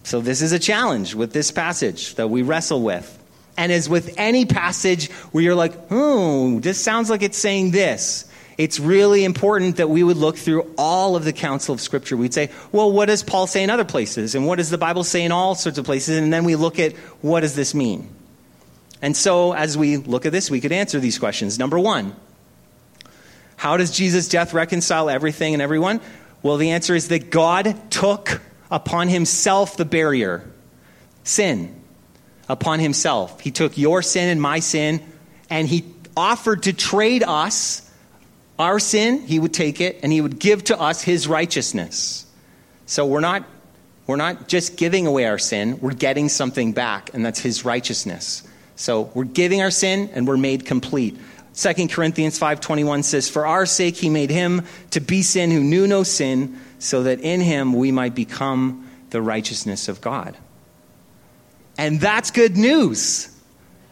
So, 0.02 0.20
this 0.20 0.42
is 0.42 0.52
a 0.52 0.58
challenge 0.58 1.14
with 1.14 1.32
this 1.32 1.50
passage 1.50 2.16
that 2.16 2.28
we 2.28 2.42
wrestle 2.42 2.82
with. 2.82 3.18
And 3.56 3.70
as 3.72 3.88
with 3.88 4.14
any 4.18 4.44
passage 4.44 5.10
where 5.32 5.42
you're 5.42 5.54
like, 5.54 5.72
oh, 5.90 6.58
this 6.60 6.78
sounds 6.80 7.08
like 7.08 7.22
it's 7.22 7.38
saying 7.38 7.70
this, 7.70 8.28
It's 8.56 8.78
really 8.78 9.24
important 9.24 9.76
that 9.76 9.90
we 9.90 10.02
would 10.02 10.16
look 10.16 10.36
through 10.36 10.72
all 10.78 11.16
of 11.16 11.24
the 11.24 11.32
counsel 11.32 11.74
of 11.74 11.80
Scripture. 11.80 12.16
We'd 12.16 12.34
say, 12.34 12.50
well, 12.70 12.90
what 12.90 13.06
does 13.06 13.22
Paul 13.22 13.46
say 13.46 13.64
in 13.64 13.70
other 13.70 13.84
places? 13.84 14.34
And 14.34 14.46
what 14.46 14.56
does 14.56 14.70
the 14.70 14.78
Bible 14.78 15.02
say 15.02 15.24
in 15.24 15.32
all 15.32 15.54
sorts 15.54 15.78
of 15.78 15.84
places? 15.84 16.18
And 16.18 16.32
then 16.32 16.44
we 16.44 16.54
look 16.54 16.78
at 16.78 16.92
what 17.20 17.40
does 17.40 17.56
this 17.56 17.74
mean? 17.74 18.08
And 19.02 19.16
so, 19.16 19.52
as 19.52 19.76
we 19.76 19.96
look 19.96 20.24
at 20.24 20.32
this, 20.32 20.50
we 20.50 20.60
could 20.60 20.72
answer 20.72 21.00
these 21.00 21.18
questions. 21.18 21.58
Number 21.58 21.78
one, 21.78 22.14
how 23.56 23.76
does 23.76 23.90
Jesus' 23.90 24.28
death 24.28 24.54
reconcile 24.54 25.10
everything 25.10 25.52
and 25.52 25.62
everyone? 25.62 26.00
Well, 26.42 26.56
the 26.56 26.70
answer 26.70 26.94
is 26.94 27.08
that 27.08 27.30
God 27.30 27.90
took 27.90 28.40
upon 28.70 29.08
himself 29.08 29.76
the 29.76 29.84
barrier 29.84 30.48
sin 31.24 31.82
upon 32.48 32.78
himself. 32.78 33.40
He 33.40 33.50
took 33.50 33.76
your 33.76 34.02
sin 34.02 34.28
and 34.28 34.40
my 34.40 34.60
sin, 34.60 35.02
and 35.50 35.66
he 35.66 35.84
offered 36.16 36.64
to 36.64 36.72
trade 36.72 37.22
us 37.22 37.83
our 38.58 38.78
sin, 38.78 39.20
he 39.20 39.38
would 39.38 39.52
take 39.52 39.80
it, 39.80 40.00
and 40.02 40.12
he 40.12 40.20
would 40.20 40.38
give 40.38 40.64
to 40.64 40.80
us 40.80 41.02
his 41.02 41.26
righteousness. 41.26 42.26
So 42.86 43.06
we're 43.06 43.20
not, 43.20 43.44
we're 44.06 44.16
not 44.16 44.48
just 44.48 44.76
giving 44.76 45.06
away 45.06 45.26
our 45.26 45.38
sin, 45.38 45.78
we're 45.80 45.94
getting 45.94 46.28
something 46.28 46.72
back, 46.72 47.12
and 47.14 47.24
that's 47.24 47.40
his 47.40 47.64
righteousness. 47.64 48.42
So 48.76 49.10
we're 49.14 49.24
giving 49.24 49.60
our 49.62 49.70
sin, 49.70 50.10
and 50.12 50.26
we're 50.26 50.36
made 50.36 50.66
complete. 50.66 51.18
2 51.54 51.88
Corinthians 51.88 52.38
5:21 52.38 53.04
says, 53.04 53.28
"For 53.28 53.46
our 53.46 53.64
sake 53.64 53.96
he 53.96 54.08
made 54.08 54.30
him 54.30 54.62
to 54.90 55.00
be 55.00 55.22
sin 55.22 55.50
who 55.50 55.60
knew 55.60 55.86
no 55.86 56.02
sin, 56.02 56.58
so 56.78 57.04
that 57.04 57.20
in 57.20 57.40
him 57.40 57.72
we 57.72 57.92
might 57.92 58.14
become 58.14 58.88
the 59.10 59.22
righteousness 59.22 59.88
of 59.88 60.00
God." 60.00 60.36
And 61.78 62.00
that's 62.00 62.30
good 62.30 62.56
news. 62.56 63.28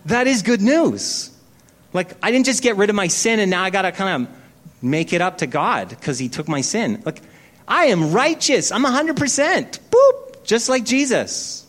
That 0.07 0.27
is 0.27 0.43
good 0.43 0.61
news. 0.61 1.31
Like, 1.93 2.17
I 2.23 2.31
didn't 2.31 2.47
just 2.47 2.63
get 2.63 2.77
rid 2.77 2.91
of 2.91 2.97
my 2.97 3.09
sin 3.09 3.39
and 3.39 3.51
now 3.51 3.63
I 3.63 3.71
got 3.71 3.83
to 3.83 3.93
kind 3.93 4.25
of 4.25 4.35
make 4.83 5.13
it 5.13 5.21
up 5.21 5.39
to 5.39 5.47
God 5.47 5.89
because 5.89 6.19
he 6.19 6.29
took 6.29 6.49
my 6.49 6.61
sin. 6.61 7.03
Look, 7.07 7.19
I 7.67 7.87
am 7.87 8.13
righteous. 8.13 8.73
I'm 8.73 8.85
100%. 8.85 9.79
Boop. 9.91 10.45
Just 10.45 10.69
like 10.69 10.85
Jesus. 10.85 11.67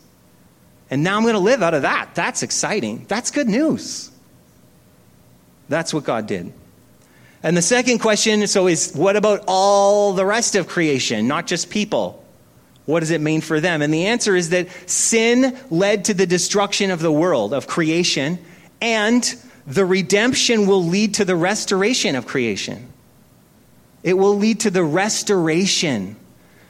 And 0.90 1.02
now 1.02 1.16
I'm 1.16 1.22
going 1.22 1.34
to 1.34 1.40
live 1.40 1.62
out 1.62 1.74
of 1.74 1.82
that. 1.82 2.14
That's 2.14 2.42
exciting. 2.42 3.06
That's 3.08 3.30
good 3.30 3.48
news. 3.48 4.10
That's 5.68 5.94
what 5.94 6.04
God 6.04 6.26
did. 6.26 6.52
And 7.42 7.56
the 7.56 7.62
second 7.62 7.98
question 7.98 8.46
so 8.46 8.66
is 8.66 8.92
what 8.94 9.16
about 9.16 9.44
all 9.46 10.14
the 10.14 10.26
rest 10.26 10.56
of 10.56 10.66
creation, 10.66 11.28
not 11.28 11.46
just 11.46 11.70
people? 11.70 12.24
What 12.86 13.00
does 13.00 13.10
it 13.10 13.20
mean 13.20 13.40
for 13.40 13.60
them? 13.60 13.80
And 13.80 13.92
the 13.92 14.06
answer 14.06 14.36
is 14.36 14.50
that 14.50 14.68
sin 14.86 15.58
led 15.70 16.06
to 16.06 16.14
the 16.14 16.26
destruction 16.26 16.90
of 16.90 17.00
the 17.00 17.12
world, 17.12 17.54
of 17.54 17.66
creation, 17.66 18.38
and 18.80 19.34
the 19.66 19.84
redemption 19.84 20.66
will 20.66 20.84
lead 20.84 21.14
to 21.14 21.24
the 21.24 21.36
restoration 21.36 22.16
of 22.16 22.26
creation. 22.26 22.88
It 24.04 24.14
will 24.14 24.36
lead 24.36 24.60
to 24.60 24.70
the 24.70 24.84
restoration. 24.84 26.14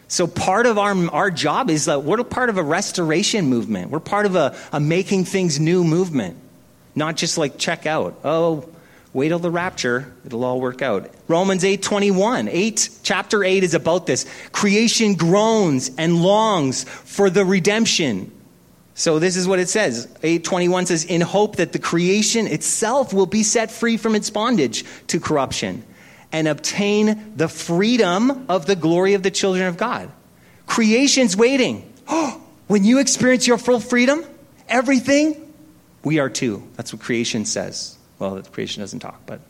So, 0.09 0.27
part 0.27 0.65
of 0.65 0.79
our, 0.79 0.95
our 1.11 1.31
job 1.31 1.69
is 1.69 1.85
that 1.87 2.05
we're 2.05 2.23
part 2.25 2.49
of 2.49 2.57
a 2.57 2.63
restoration 2.63 3.49
movement. 3.49 3.91
We're 3.91 4.01
part 4.01 4.25
of 4.25 4.37
a, 4.37 4.57
a 4.73 4.81
making 4.81 5.25
things 5.27 5.61
new 5.61 5.85
movement, 5.85 6.39
not 6.95 7.17
just 7.17 7.37
like 7.37 7.59
check 7.59 7.85
out. 7.85 8.19
Oh, 8.25 8.69
Wait 9.15 9.29
till 9.29 9.39
the 9.39 9.51
rapture, 9.51 10.13
it'll 10.27 10.45
all 10.45 10.61
work 10.61 10.83
out. 10.83 11.09
Romans 11.29 11.63
8:21. 11.63 12.49
8 12.51 12.91
chapter 13.05 13.45
8 13.45 13.63
is 13.63 13.73
about 13.73 14.07
this. 14.07 14.27
Creation 14.51 15.15
groans 15.15 15.93
and 15.97 16.21
longs 16.21 16.83
for 16.83 17.31
the 17.31 17.45
redemption. 17.45 18.33
So 18.97 19.21
this 19.21 19.37
is 19.37 19.47
what 19.47 19.61
it 19.61 19.69
says. 19.69 20.09
8:21 20.23 20.87
says 20.87 21.05
in 21.05 21.21
hope 21.21 21.57
that 21.57 21.73
the 21.73 21.79
creation 21.79 22.49
itself 22.49 23.13
will 23.13 23.27
be 23.27 23.45
set 23.45 23.71
free 23.71 23.97
from 23.97 24.17
its 24.17 24.31
bondage 24.31 24.85
to 25.07 25.21
corruption 25.21 25.85
and 26.35 26.49
obtain 26.49 27.33
the 27.37 27.47
freedom 27.47 28.47
of 28.49 28.67
the 28.67 28.75
glory 28.75 29.15
of 29.15 29.23
the 29.23 29.31
children 29.31 29.69
of 29.69 29.77
God. 29.77 30.11
Creation's 30.67 31.37
waiting. 31.37 31.91
When 32.67 32.83
you 32.83 32.99
experience 32.99 33.47
your 33.47 33.59
full 33.59 33.79
freedom, 33.79 34.25
everything, 34.71 35.53
we 36.03 36.19
are 36.19 36.31
too. 36.31 36.67
That's 36.77 36.95
what 36.95 37.03
creation 37.03 37.45
says. 37.45 37.97
Well, 38.19 38.41
creation 38.41 38.81
doesn't 38.81 39.01
talk, 39.01 39.21
but 39.27 39.41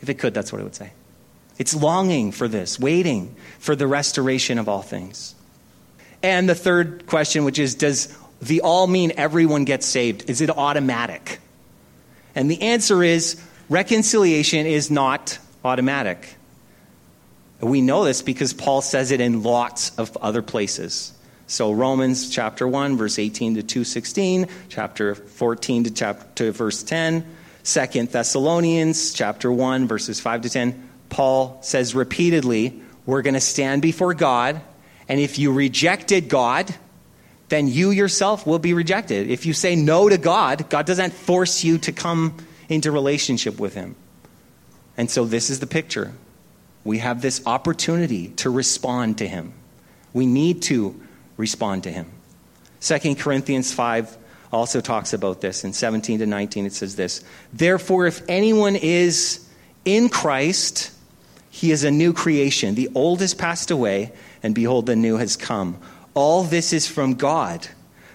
if 0.00 0.08
it 0.08 0.14
could, 0.14 0.32
that's 0.32 0.50
what 0.50 0.62
it 0.62 0.64
would 0.64 0.74
say. 0.74 0.90
It's 1.58 1.76
longing 1.76 2.32
for 2.32 2.48
this, 2.48 2.80
waiting 2.80 3.36
for 3.58 3.76
the 3.76 3.86
restoration 3.86 4.58
of 4.58 4.66
all 4.66 4.80
things. 4.80 5.34
And 6.22 6.48
the 6.48 6.54
third 6.54 7.06
question, 7.06 7.44
which 7.44 7.58
is 7.58 7.74
Does 7.74 8.16
the 8.40 8.62
all 8.62 8.86
mean 8.86 9.12
everyone 9.18 9.66
gets 9.66 9.84
saved? 9.84 10.30
Is 10.30 10.40
it 10.40 10.48
automatic? 10.48 11.38
And 12.34 12.50
the 12.50 12.62
answer 12.62 13.02
is 13.02 13.40
reconciliation 13.68 14.64
is 14.64 14.90
not 14.90 15.38
automatic. 15.64 16.34
We 17.60 17.80
know 17.80 18.04
this 18.04 18.22
because 18.22 18.52
Paul 18.52 18.82
says 18.82 19.10
it 19.10 19.20
in 19.20 19.42
lots 19.42 19.96
of 19.96 20.16
other 20.18 20.42
places. 20.42 21.12
So 21.46 21.72
Romans 21.72 22.30
chapter 22.30 22.66
1 22.66 22.96
verse 22.96 23.18
18 23.18 23.56
to 23.56 23.62
216, 23.62 24.48
chapter 24.68 25.14
14 25.14 25.84
to 25.84 25.90
chapter 25.90 26.26
to 26.36 26.52
verse 26.52 26.82
10, 26.82 27.24
Second 27.62 28.10
Thessalonians 28.10 29.12
chapter 29.12 29.50
1 29.50 29.86
verses 29.86 30.20
5 30.20 30.42
to 30.42 30.50
10, 30.50 30.88
Paul 31.08 31.58
says 31.62 31.94
repeatedly, 31.94 32.82
we're 33.06 33.22
going 33.22 33.34
to 33.34 33.40
stand 33.40 33.82
before 33.82 34.14
God, 34.14 34.60
and 35.08 35.20
if 35.20 35.38
you 35.38 35.52
rejected 35.52 36.28
God, 36.28 36.74
then 37.50 37.68
you 37.68 37.90
yourself 37.90 38.46
will 38.46 38.58
be 38.58 38.72
rejected. 38.72 39.30
If 39.30 39.44
you 39.44 39.52
say 39.52 39.76
no 39.76 40.08
to 40.08 40.16
God, 40.16 40.68
God 40.70 40.86
doesn't 40.86 41.12
force 41.12 41.62
you 41.62 41.78
to 41.78 41.92
come 41.92 42.36
into 42.68 42.90
relationship 42.90 43.60
with 43.60 43.74
him. 43.74 43.96
And 44.96 45.10
so 45.10 45.24
this 45.24 45.50
is 45.50 45.60
the 45.60 45.66
picture. 45.66 46.12
We 46.84 46.98
have 46.98 47.22
this 47.22 47.44
opportunity 47.46 48.28
to 48.36 48.50
respond 48.50 49.18
to 49.18 49.28
him. 49.28 49.52
We 50.12 50.26
need 50.26 50.62
to 50.62 51.00
respond 51.36 51.84
to 51.84 51.90
him. 51.90 52.10
2 52.80 53.14
Corinthians 53.16 53.72
5 53.72 54.16
also 54.52 54.80
talks 54.80 55.12
about 55.12 55.40
this. 55.40 55.64
In 55.64 55.72
17 55.72 56.20
to 56.20 56.26
19, 56.26 56.66
it 56.66 56.72
says 56.72 56.96
this 56.96 57.24
Therefore, 57.52 58.06
if 58.06 58.22
anyone 58.28 58.76
is 58.76 59.46
in 59.84 60.08
Christ, 60.08 60.92
he 61.50 61.72
is 61.72 61.84
a 61.84 61.90
new 61.90 62.12
creation. 62.12 62.74
The 62.74 62.90
old 62.94 63.20
has 63.20 63.34
passed 63.34 63.70
away, 63.70 64.12
and 64.42 64.54
behold, 64.54 64.86
the 64.86 64.96
new 64.96 65.16
has 65.16 65.36
come. 65.36 65.78
All 66.14 66.44
this 66.44 66.72
is 66.72 66.86
from 66.86 67.14
God, 67.14 67.66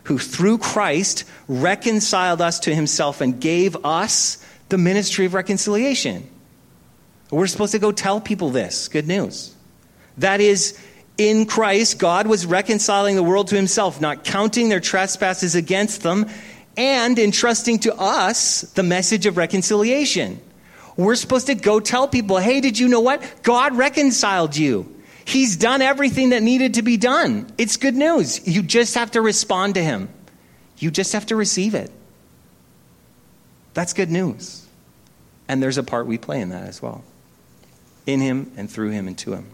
who 0.04 0.18
through 0.18 0.60
Christ 0.60 1.26
reconciled 1.48 2.42
us 2.42 2.60
to 2.62 2.74
himself 2.74 3.22
and 3.22 3.40
gave 3.40 3.76
us 3.86 4.44
the 4.70 4.78
ministry 4.78 5.26
of 5.26 5.34
reconciliation. 5.34 6.30
We're 7.32 7.48
supposed 7.48 7.74
to 7.74 7.80
go 7.80 7.92
tell 7.92 8.20
people 8.20 8.50
this 8.50 8.88
good 8.88 9.08
news. 9.08 9.56
That 10.18 10.42
is, 10.42 10.80
in 11.18 11.46
Christ, 11.46 12.00
God 12.00 12.28
was 12.28 12.46
reconciling 12.46 13.16
the 13.16 13.24
world 13.24 13.50
to 13.50 13.56
himself, 13.56 14.02
not 14.02 14.24
counting 14.24 14.70
their 14.70 14.80
trespasses 14.80 15.56
against 15.56 16.02
them, 16.02 16.28
and 16.76 17.20
entrusting 17.20 17.80
to 17.80 17.96
us 17.96 18.62
the 18.74 18.84
message 18.84 19.26
of 19.26 19.38
reconciliation. 19.38 20.40
We're 20.98 21.16
supposed 21.16 21.48
to 21.48 21.56
go 21.56 21.80
tell 21.80 22.08
people, 22.08 22.38
hey, 22.38 22.62
did 22.62 22.80
you 22.80 22.88
know 22.88 23.00
what? 23.00 23.24
God 23.44 23.78
reconciled 23.78 24.56
you. 24.58 24.96
He's 25.24 25.56
done 25.56 25.82
everything 25.82 26.32
that 26.32 26.42
needed 26.42 26.74
to 26.74 26.82
be 26.82 26.98
done. 26.98 27.48
It's 27.58 27.78
good 27.78 27.96
news. 27.96 28.48
You 28.48 28.64
just 28.64 28.96
have 28.96 29.12
to 29.12 29.22
respond 29.22 29.76
to 29.76 29.84
him, 29.84 30.10
you 30.78 30.90
just 30.92 31.14
have 31.14 31.28
to 31.28 31.36
receive 31.36 31.76
it. 31.76 31.92
That's 33.74 33.94
good 33.94 34.10
news. 34.10 34.66
And 35.48 35.62
there's 35.62 35.78
a 35.78 35.84
part 35.84 36.08
we 36.08 36.18
play 36.18 36.42
in 36.42 36.50
that 36.50 36.64
as 36.64 36.82
well. 36.82 37.04
In 38.06 38.20
him 38.20 38.52
and 38.58 38.70
through 38.70 38.90
him 38.90 39.08
and 39.08 39.18
to 39.20 39.34
him. 39.34 39.46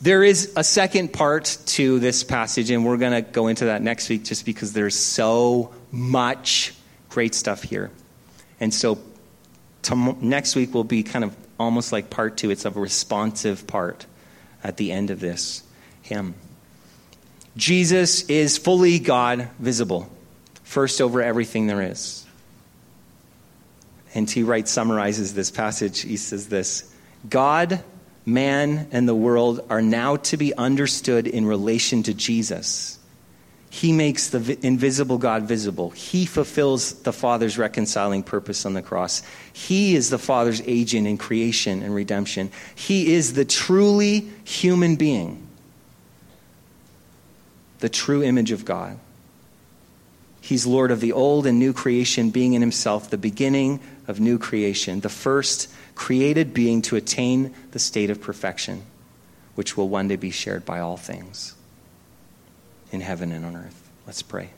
There 0.00 0.22
is 0.22 0.52
a 0.54 0.62
second 0.62 1.12
part 1.12 1.58
to 1.66 1.98
this 1.98 2.22
passage, 2.22 2.70
and 2.70 2.86
we're 2.86 2.98
going 2.98 3.24
to 3.24 3.30
go 3.30 3.48
into 3.48 3.66
that 3.66 3.82
next 3.82 4.08
week 4.08 4.24
just 4.24 4.44
because 4.44 4.72
there's 4.72 4.94
so 4.94 5.74
much 5.90 6.72
great 7.08 7.34
stuff 7.34 7.62
here. 7.62 7.90
And 8.60 8.72
so 8.72 8.98
next 10.20 10.54
week 10.54 10.72
will 10.72 10.84
be 10.84 11.02
kind 11.02 11.24
of 11.24 11.34
almost 11.58 11.92
like 11.92 12.10
part 12.10 12.36
two. 12.36 12.50
It's 12.50 12.64
a 12.64 12.70
responsive 12.70 13.66
part 13.66 14.06
at 14.62 14.76
the 14.76 14.92
end 14.92 15.10
of 15.10 15.20
this 15.20 15.62
hymn. 16.02 16.34
Jesus 17.56 18.22
is 18.28 18.56
fully 18.56 19.00
God 19.00 19.48
visible, 19.58 20.08
first 20.62 21.00
over 21.00 21.22
everything 21.22 21.66
there 21.66 21.82
is. 21.82 22.24
N. 24.14 24.26
T. 24.26 24.42
Wright 24.42 24.66
summarizes 24.66 25.34
this 25.34 25.50
passage. 25.50 26.00
He 26.00 26.16
says 26.16 26.48
this 26.48 26.87
God 27.28 27.82
man, 28.28 28.88
and 28.92 29.08
the 29.08 29.14
world 29.14 29.64
are 29.70 29.80
now 29.80 30.16
to 30.16 30.36
be 30.36 30.54
understood 30.54 31.26
in 31.26 31.46
relation 31.46 32.02
to 32.04 32.14
Jesus. 32.14 32.98
He 33.70 33.92
makes 33.92 34.28
the 34.28 34.58
invisible 34.62 35.18
God 35.18 35.44
visible. 35.44 35.90
He 35.90 36.26
fulfills 36.26 36.94
the 37.02 37.12
Father's 37.12 37.58
reconciling 37.58 38.22
purpose 38.22 38.64
on 38.66 38.74
the 38.74 38.82
cross. 38.82 39.22
He 39.52 39.94
is 39.94 40.10
the 40.10 40.18
Father's 40.18 40.62
agent 40.66 41.06
in 41.06 41.18
creation 41.18 41.82
and 41.82 41.94
redemption. 41.94 42.50
He 42.74 43.14
is 43.14 43.34
the 43.34 43.44
truly 43.44 44.28
human 44.44 44.96
being, 44.96 45.46
the 47.80 47.88
true 47.88 48.22
image 48.22 48.52
of 48.52 48.64
God. 48.64 48.98
He's 50.40 50.66
Lord 50.66 50.90
of 50.90 51.00
the 51.00 51.12
old 51.12 51.46
and 51.46 51.58
new 51.58 51.74
creation, 51.74 52.30
being 52.30 52.54
in 52.54 52.62
himself 52.62 53.10
the 53.10 53.18
beginning 53.18 53.80
of 54.06 54.18
new 54.18 54.38
creation, 54.38 55.00
the 55.00 55.10
first 55.10 55.68
created 55.98 56.54
being 56.54 56.80
to 56.80 56.94
attain 56.94 57.52
the 57.72 57.78
state 57.78 58.08
of 58.08 58.20
perfection, 58.20 58.82
which 59.56 59.76
will 59.76 59.88
one 59.88 60.06
day 60.06 60.14
be 60.14 60.30
shared 60.30 60.64
by 60.64 60.78
all 60.78 60.96
things 60.96 61.56
in 62.92 63.00
heaven 63.00 63.32
and 63.32 63.44
on 63.44 63.56
earth. 63.56 63.90
Let's 64.06 64.22
pray. 64.22 64.50